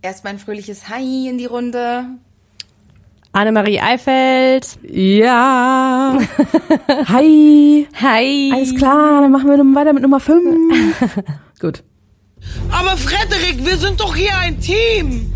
Erstmal 0.00 0.32
ein 0.32 0.38
fröhliches 0.40 0.88
Hi 0.88 1.28
in 1.28 1.38
die 1.38 1.46
Runde. 1.46 2.06
Annemarie 3.32 3.80
Eifeld. 3.80 4.78
Ja. 4.82 6.18
Hi. 7.08 7.88
Hi. 8.00 8.50
Alles 8.54 8.74
klar, 8.76 9.22
dann 9.22 9.32
machen 9.32 9.48
wir 9.48 9.56
nun 9.56 9.74
weiter 9.74 9.92
mit 9.94 10.02
Nummer 10.02 10.20
5. 10.20 11.24
gut. 11.60 11.82
Aber 12.70 12.96
Frederik, 12.96 13.64
wir 13.64 13.76
sind 13.78 14.00
doch 14.00 14.14
hier 14.14 14.36
ein 14.36 14.60
Team. 14.60 15.32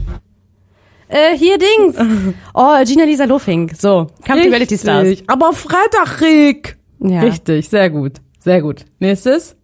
Äh, 1.08 1.36
hier 1.38 1.56
Dings. 1.58 1.96
Oh, 2.54 2.76
Gina 2.84 3.04
Lisa 3.04 3.24
Lofink. 3.24 3.72
So, 3.78 4.08
Kampf 4.24 4.42
der 4.42 4.50
Reality 4.52 4.76
Stars. 4.76 5.04
Richtig. 5.04 5.30
Aber 5.30 5.52
Freitag, 5.52 6.20
Rick. 6.20 6.76
Ja. 6.98 7.20
Richtig, 7.20 7.68
sehr 7.68 7.88
gut. 7.90 8.20
Sehr 8.40 8.60
gut. 8.60 8.84
Nächstes. 8.98 9.56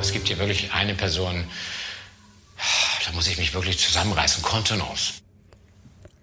Es 0.00 0.12
gibt 0.12 0.28
hier 0.28 0.38
wirklich 0.38 0.70
eine 0.72 0.94
Person, 0.94 1.44
da 3.06 3.12
muss 3.12 3.28
ich 3.28 3.38
mich 3.38 3.54
wirklich 3.54 3.78
zusammenreißen. 3.78 4.42
Kontenance. 4.42 5.21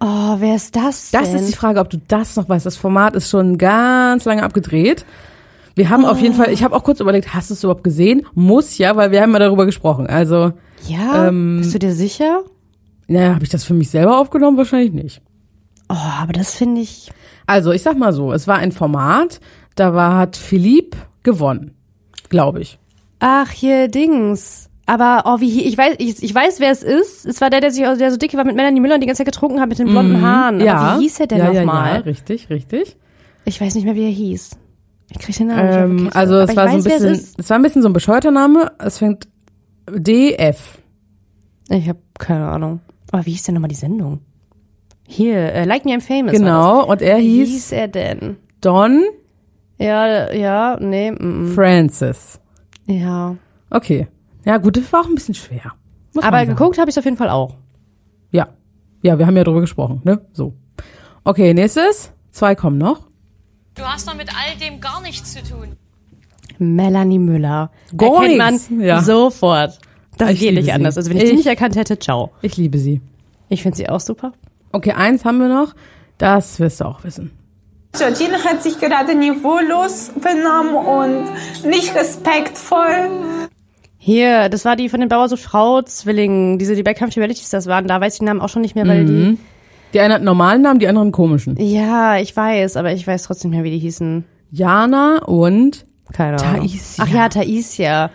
Oh, 0.02 0.36
wer 0.40 0.56
ist 0.56 0.76
das 0.76 1.12
Das 1.12 1.32
denn? 1.32 1.40
ist 1.40 1.50
die 1.50 1.56
Frage, 1.58 1.80
ob 1.80 1.90
du 1.90 1.98
das 2.08 2.36
noch 2.36 2.48
weißt. 2.48 2.66
Das 2.66 2.78
Format 2.78 3.16
ist 3.16 3.30
schon 3.30 3.58
ganz 3.58 4.26
lange 4.26 4.44
abgedreht. 4.44 5.06
Wir 5.76 5.90
haben 5.90 6.06
auf 6.06 6.20
jeden 6.22 6.34
Fall, 6.36 6.52
ich 6.52 6.64
habe 6.64 6.76
auch 6.76 6.84
kurz 6.84 7.00
überlegt, 7.00 7.34
hast 7.34 7.50
du 7.50 7.54
es 7.54 7.64
überhaupt 7.64 7.84
gesehen? 7.84 8.26
Muss 8.34 8.78
ja, 8.78 8.96
weil 8.96 9.12
wir 9.12 9.22
haben 9.22 9.32
ja 9.34 9.40
darüber 9.40 9.66
gesprochen. 9.66 10.08
Also, 10.08 10.54
ja, 10.88 11.28
ähm, 11.28 11.58
bist 11.60 11.74
du 11.74 11.80
dir 11.80 11.94
sicher? 11.94 12.42
naja, 13.08 13.34
habe 13.34 13.44
ich 13.44 13.50
das 13.50 13.64
für 13.64 13.74
mich 13.74 13.90
selber 13.90 14.20
aufgenommen? 14.20 14.58
Wahrscheinlich 14.58 14.94
nicht. 14.94 15.22
Oh, 15.90 15.96
aber 16.22 16.34
das 16.34 16.54
finde 16.54 16.82
ich. 16.82 17.10
Also, 17.48 17.72
ich 17.72 17.82
sag 17.82 17.98
mal 17.98 18.14
so, 18.14 18.32
es 18.32 18.48
war 18.48 18.58
ein 18.58 18.72
Format, 18.72 19.40
da 19.76 19.94
war, 19.94 20.16
hat 20.18 20.38
Philipp 20.38 20.96
gewonnen. 21.24 21.74
Glaube 22.30 22.62
ich. 22.62 22.78
Ach, 23.20 23.50
hier 23.50 23.88
Dings. 23.88 24.69
Aber 24.90 25.22
oh, 25.26 25.40
wie 25.40 25.62
ich 25.62 25.78
weiß, 25.78 25.98
ich, 26.00 26.24
ich 26.24 26.34
weiß, 26.34 26.60
wer 26.60 26.72
es 26.72 26.82
ist. 26.82 27.24
Es 27.24 27.42
war 27.42 27.52
der, 27.52 27.62
der 27.62 27.70
sich, 27.70 27.84
der 27.84 28.10
so 28.10 28.18
dick 28.18 28.34
war 28.34 28.44
mit 28.44 28.56
Melanie 28.56 28.80
Müller 28.80 28.96
und 28.96 29.02
die 29.02 29.06
ganze 29.06 29.20
Zeit 29.20 29.32
getrunken 29.32 29.62
hat 29.62 29.70
mit 29.70 29.78
den 29.78 29.86
blonden 29.86 30.20
Haaren. 30.20 30.56
Mhm. 30.56 30.62
Ja. 30.62 30.78
Aber 30.78 31.00
wie 31.00 31.04
hieß 31.04 31.20
er 31.20 31.28
denn 31.28 31.38
ja, 31.38 31.52
ja, 31.52 31.64
nochmal? 31.64 31.94
Ja, 31.94 32.00
richtig, 32.00 32.50
richtig. 32.50 32.98
Ich 33.46 33.62
weiß 33.62 33.76
nicht 33.76 33.84
mehr, 33.84 33.94
wie 33.94 34.06
er 34.06 34.10
hieß. 34.10 34.58
Ich 35.12 35.20
krieg 35.20 35.38
den 35.38 35.48
Namen 35.50 36.00
Ähm, 36.00 36.10
also 36.12 36.40
es 36.40 36.56
war 36.56 36.70
so 36.70 36.78
ein 36.78 36.78
weiß, 36.78 36.84
bisschen, 36.86 37.12
Es, 37.12 37.36
es 37.38 37.50
war 37.52 37.60
ein 37.60 37.62
bisschen 37.62 37.84
so 37.84 37.90
ein 37.90 37.94
bescheuerter 37.94 38.32
Name. 38.32 38.72
Es 38.80 38.98
fängt 38.98 39.28
DF. 39.92 40.80
ich 41.70 41.88
habe 41.88 42.00
keine 42.18 42.48
Ahnung. 42.48 42.80
Aber 43.12 43.24
wie 43.28 43.32
hieß 43.32 43.44
denn 43.44 43.54
nochmal 43.54 43.70
die 43.70 43.76
Sendung? 43.76 44.22
Hier, 45.08 45.54
äh, 45.54 45.66
Like 45.66 45.86
Me 45.86 45.92
I'm 45.92 46.02
Famous. 46.02 46.32
Genau. 46.32 46.84
Und 46.88 47.04
er 47.04 47.18
das. 47.18 47.24
Wie 47.24 47.46
hieß 47.46 47.50
hieß 47.50 47.72
er 47.74 47.90
denn? 47.90 48.38
Don 48.60 49.04
Ja, 49.78 50.34
ja, 50.34 50.80
nee, 50.80 51.12
mm, 51.12 51.52
mm. 51.52 51.54
Francis. 51.54 52.40
ja. 52.88 53.36
Okay. 53.70 54.08
Ja, 54.50 54.58
gut, 54.58 54.78
das 54.78 54.92
war 54.92 55.02
auch 55.02 55.06
ein 55.06 55.14
bisschen 55.14 55.36
schwer. 55.36 55.74
Muss 56.16 56.24
Aber 56.24 56.38
man 56.38 56.48
geguckt 56.48 56.80
habe 56.80 56.90
ich 56.90 56.98
auf 56.98 57.06
jeden 57.06 57.18
Fall 57.18 57.30
auch. 57.30 57.56
Ja. 58.32 58.48
Ja, 59.04 59.20
wir 59.20 59.28
haben 59.28 59.38
ja 59.38 59.44
drüber 59.44 59.62
gesprochen, 59.62 60.02
ne? 60.06 60.22
So. 60.34 60.56
Okay, 61.24 61.54
nächstes. 61.54 62.12
Zwei 62.32 62.56
kommen 62.56 62.80
noch. 62.80 63.02
Du 63.76 63.84
hast 63.84 64.08
doch 64.08 64.16
mit 64.16 64.30
all 64.30 64.58
dem 64.58 64.82
gar 64.82 65.02
nichts 65.02 65.34
zu 65.36 65.44
tun. 65.44 65.76
Melanie 66.58 67.20
Müller. 67.20 67.70
Gar 67.96 68.16
Erkennt 68.24 68.38
man 68.40 68.54
nix. 68.56 68.70
Ja. 68.80 69.02
sofort. 69.04 69.78
Das 70.18 70.32
Ich 70.32 70.40
geht 70.40 70.56
nicht 70.56 70.66
sie. 70.66 70.72
anders. 70.72 70.98
Also 70.98 71.12
wenn 71.12 71.18
ich, 71.18 71.24
die 71.26 71.30
Ich- 71.30 71.36
nicht 71.38 71.46
erkannt 71.48 71.76
hätte, 71.76 72.00
ciao. 72.00 72.32
Ich 72.42 72.58
liebe 72.58 72.80
sie. 72.80 73.02
Ich 73.50 73.62
finde 73.62 73.78
sie 73.78 73.88
auch 73.88 74.00
super. 74.00 74.34
Okay, 74.72 74.94
eins 74.94 75.26
haben 75.26 75.38
wir 75.40 75.48
noch. 75.48 75.76
Das 76.18 76.60
wirst 76.60 76.82
du 76.82 76.86
auch 76.86 77.04
wissen. 77.04 77.30
Georgine 77.96 78.44
hat 78.44 78.64
sich 78.64 78.80
gerade 78.80 79.14
niveaulos 79.16 80.12
benommen 80.16 80.76
und 80.76 81.70
nicht 81.70 81.94
respektvoll. 81.96 83.10
Hier, 84.10 84.50
das 84.50 84.66
war 84.66 84.76
die 84.76 84.90
von 84.90 85.00
den 85.02 85.08
Bauer 85.10 85.30
so 85.30 85.38
Frau 85.38 85.84
Zwillingen, 85.84 86.58
diese 86.58 86.74
die 86.74 86.82
bei 86.82 86.96
Kampf 86.96 87.16
Reality 87.16 87.44
Stars 87.44 87.68
waren. 87.68 87.88
Da 87.88 88.02
weiß 88.02 88.14
ich 88.14 88.20
den 88.20 88.26
Namen 88.26 88.42
auch 88.42 88.50
schon 88.50 88.64
nicht 88.64 88.74
mehr, 88.74 88.88
weil 88.88 89.04
Mhm. 89.04 89.38
Die 89.94 90.00
eine 90.00 90.16
hat 90.16 90.20
einen 90.22 90.26
normalen 90.26 90.64
Namen, 90.64 90.80
die 90.80 90.88
andere 90.88 91.04
einen 91.04 91.12
komischen. 91.12 91.56
die. 91.56 91.76
Ja, 91.76 92.18
ich 92.18 92.36
weiß, 92.36 92.76
aber 92.76 92.92
ich 92.92 93.06
weiß 93.06 93.24
trotzdem 93.24 93.52
nicht 93.52 93.58
mehr, 93.58 93.64
wie 93.66 93.72
die 93.72 93.78
hießen. 93.80 94.26
Jana 94.52 95.24
und 95.26 95.86
Keine 96.12 96.42
Ahnung. 96.42 96.62
Taisia. 96.62 97.06
Ach 97.08 97.14
ja, 97.14 97.30
Taisia. 97.30 98.10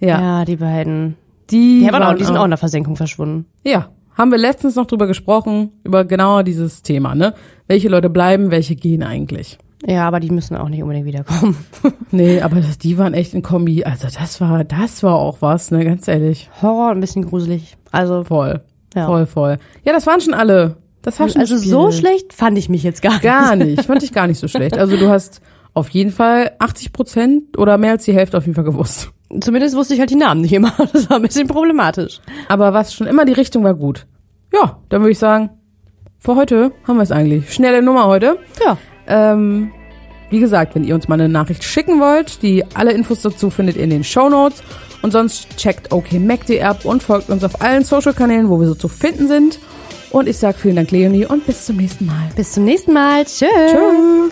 Ja. 0.00 0.20
Ja, 0.20 0.44
die 0.44 0.56
beiden. 0.56 1.16
Die, 1.50 1.80
Die, 1.80 1.86
haben 1.86 1.94
auch, 1.94 2.00
waren 2.00 2.18
die 2.18 2.24
sind 2.24 2.36
auch 2.36 2.44
in 2.44 2.50
der 2.50 2.58
Versenkung 2.58 2.96
verschwunden. 2.96 3.46
Ja, 3.62 3.90
haben 4.16 4.32
wir 4.32 4.38
letztens 4.38 4.74
noch 4.74 4.86
drüber 4.86 5.06
gesprochen, 5.06 5.70
über 5.84 6.04
genau 6.04 6.42
dieses 6.42 6.82
Thema, 6.82 7.14
ne? 7.14 7.34
Welche 7.68 7.88
Leute 7.88 8.10
bleiben, 8.10 8.50
welche 8.50 8.74
gehen 8.74 9.04
eigentlich. 9.04 9.58
Ja, 9.84 10.06
aber 10.06 10.20
die 10.20 10.30
müssen 10.30 10.56
auch 10.56 10.68
nicht 10.68 10.82
unbedingt 10.82 11.06
wiederkommen. 11.06 11.56
Nee, 12.12 12.40
aber 12.40 12.56
das, 12.60 12.78
die 12.78 12.96
waren 12.98 13.14
echt 13.14 13.34
in 13.34 13.42
Kombi. 13.42 13.84
Also 13.84 14.06
das 14.08 14.40
war, 14.40 14.64
das 14.64 15.02
war 15.02 15.16
auch 15.16 15.38
was, 15.42 15.70
ne, 15.70 15.84
ganz 15.84 16.06
ehrlich. 16.08 16.48
Horror 16.62 16.92
ein 16.92 17.00
bisschen 17.00 17.26
gruselig. 17.26 17.76
Also, 17.90 18.24
Voll. 18.24 18.62
Ja. 18.94 19.06
Voll, 19.06 19.26
voll. 19.26 19.58
Ja, 19.84 19.92
das 19.92 20.06
waren 20.06 20.20
schon 20.20 20.32
alle. 20.32 20.76
Das 21.02 21.20
war 21.20 21.28
schon 21.28 21.40
also 21.40 21.56
so 21.58 21.92
schlecht 21.92 22.32
fand 22.32 22.56
ich 22.56 22.68
mich 22.68 22.82
jetzt 22.82 23.02
gar 23.02 23.12
nicht. 23.12 23.22
Gar 23.22 23.54
nicht. 23.56 23.84
Fand 23.84 24.02
ich 24.02 24.12
gar 24.12 24.26
nicht 24.26 24.38
so 24.38 24.48
schlecht. 24.48 24.78
Also 24.78 24.96
du 24.96 25.08
hast 25.08 25.40
auf 25.74 25.90
jeden 25.90 26.10
Fall 26.10 26.52
80 26.58 26.92
Prozent 26.92 27.58
oder 27.58 27.76
mehr 27.76 27.92
als 27.92 28.04
die 28.04 28.14
Hälfte 28.14 28.38
auf 28.38 28.44
jeden 28.44 28.54
Fall 28.54 28.64
gewusst. 28.64 29.10
Zumindest 29.40 29.76
wusste 29.76 29.94
ich 29.94 30.00
halt 30.00 30.10
die 30.10 30.16
Namen 30.16 30.40
nicht 30.40 30.52
immer. 30.52 30.72
Das 30.92 31.10
war 31.10 31.16
ein 31.16 31.22
bisschen 31.22 31.46
problematisch. 31.46 32.20
Aber 32.48 32.72
was 32.72 32.94
schon 32.94 33.06
immer 33.06 33.24
die 33.26 33.34
Richtung 33.34 33.62
war 33.64 33.74
gut. 33.74 34.06
Ja, 34.52 34.78
dann 34.88 35.02
würde 35.02 35.12
ich 35.12 35.18
sagen, 35.18 35.50
für 36.18 36.34
heute 36.34 36.72
haben 36.88 36.96
wir 36.96 37.02
es 37.02 37.12
eigentlich. 37.12 37.52
Schnelle 37.52 37.82
Nummer 37.82 38.06
heute. 38.06 38.38
Ja. 38.64 38.78
Ähm, 39.08 39.70
wie 40.30 40.40
gesagt, 40.40 40.74
wenn 40.74 40.84
ihr 40.84 40.94
uns 40.94 41.08
mal 41.08 41.14
eine 41.14 41.28
Nachricht 41.28 41.62
schicken 41.62 42.00
wollt, 42.00 42.42
die 42.42 42.64
alle 42.74 42.92
Infos 42.92 43.22
dazu 43.22 43.50
findet 43.50 43.76
ihr 43.76 43.84
in 43.84 43.90
den 43.90 44.04
Show 44.04 44.28
Notes. 44.28 44.62
Und 45.02 45.12
sonst 45.12 45.56
checkt 45.56 45.92
OKMacD 45.92 46.62
ab 46.62 46.84
und 46.84 47.02
folgt 47.02 47.30
uns 47.30 47.44
auf 47.44 47.60
allen 47.60 47.84
Social-Kanälen, 47.84 48.48
wo 48.48 48.58
wir 48.58 48.66
so 48.66 48.74
zu 48.74 48.88
finden 48.88 49.28
sind. 49.28 49.60
Und 50.10 50.28
ich 50.28 50.38
sag 50.38 50.56
vielen 50.56 50.76
Dank, 50.76 50.90
Leonie, 50.90 51.26
und 51.26 51.46
bis 51.46 51.66
zum 51.66 51.76
nächsten 51.76 52.06
Mal. 52.06 52.30
Bis 52.34 52.52
zum 52.52 52.64
nächsten 52.64 52.92
Mal. 52.92 53.24
Tschö. 53.24 53.46
Tschö. 53.46 54.30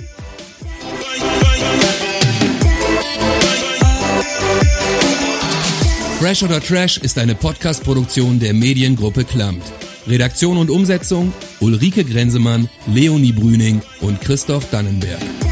Fresh 6.18 6.42
oder 6.42 6.60
Trash 6.60 6.96
ist 6.96 7.18
eine 7.18 7.34
Podcast-Produktion 7.34 8.40
der 8.40 8.54
Mediengruppe 8.54 9.24
Klammt. 9.24 9.62
Redaktion 10.06 10.58
und 10.58 10.70
Umsetzung 10.70 11.32
Ulrike 11.60 12.04
Grenzemann, 12.04 12.68
Leonie 12.86 13.32
Brüning 13.32 13.82
und 14.00 14.20
Christoph 14.20 14.70
Dannenberg. 14.70 15.43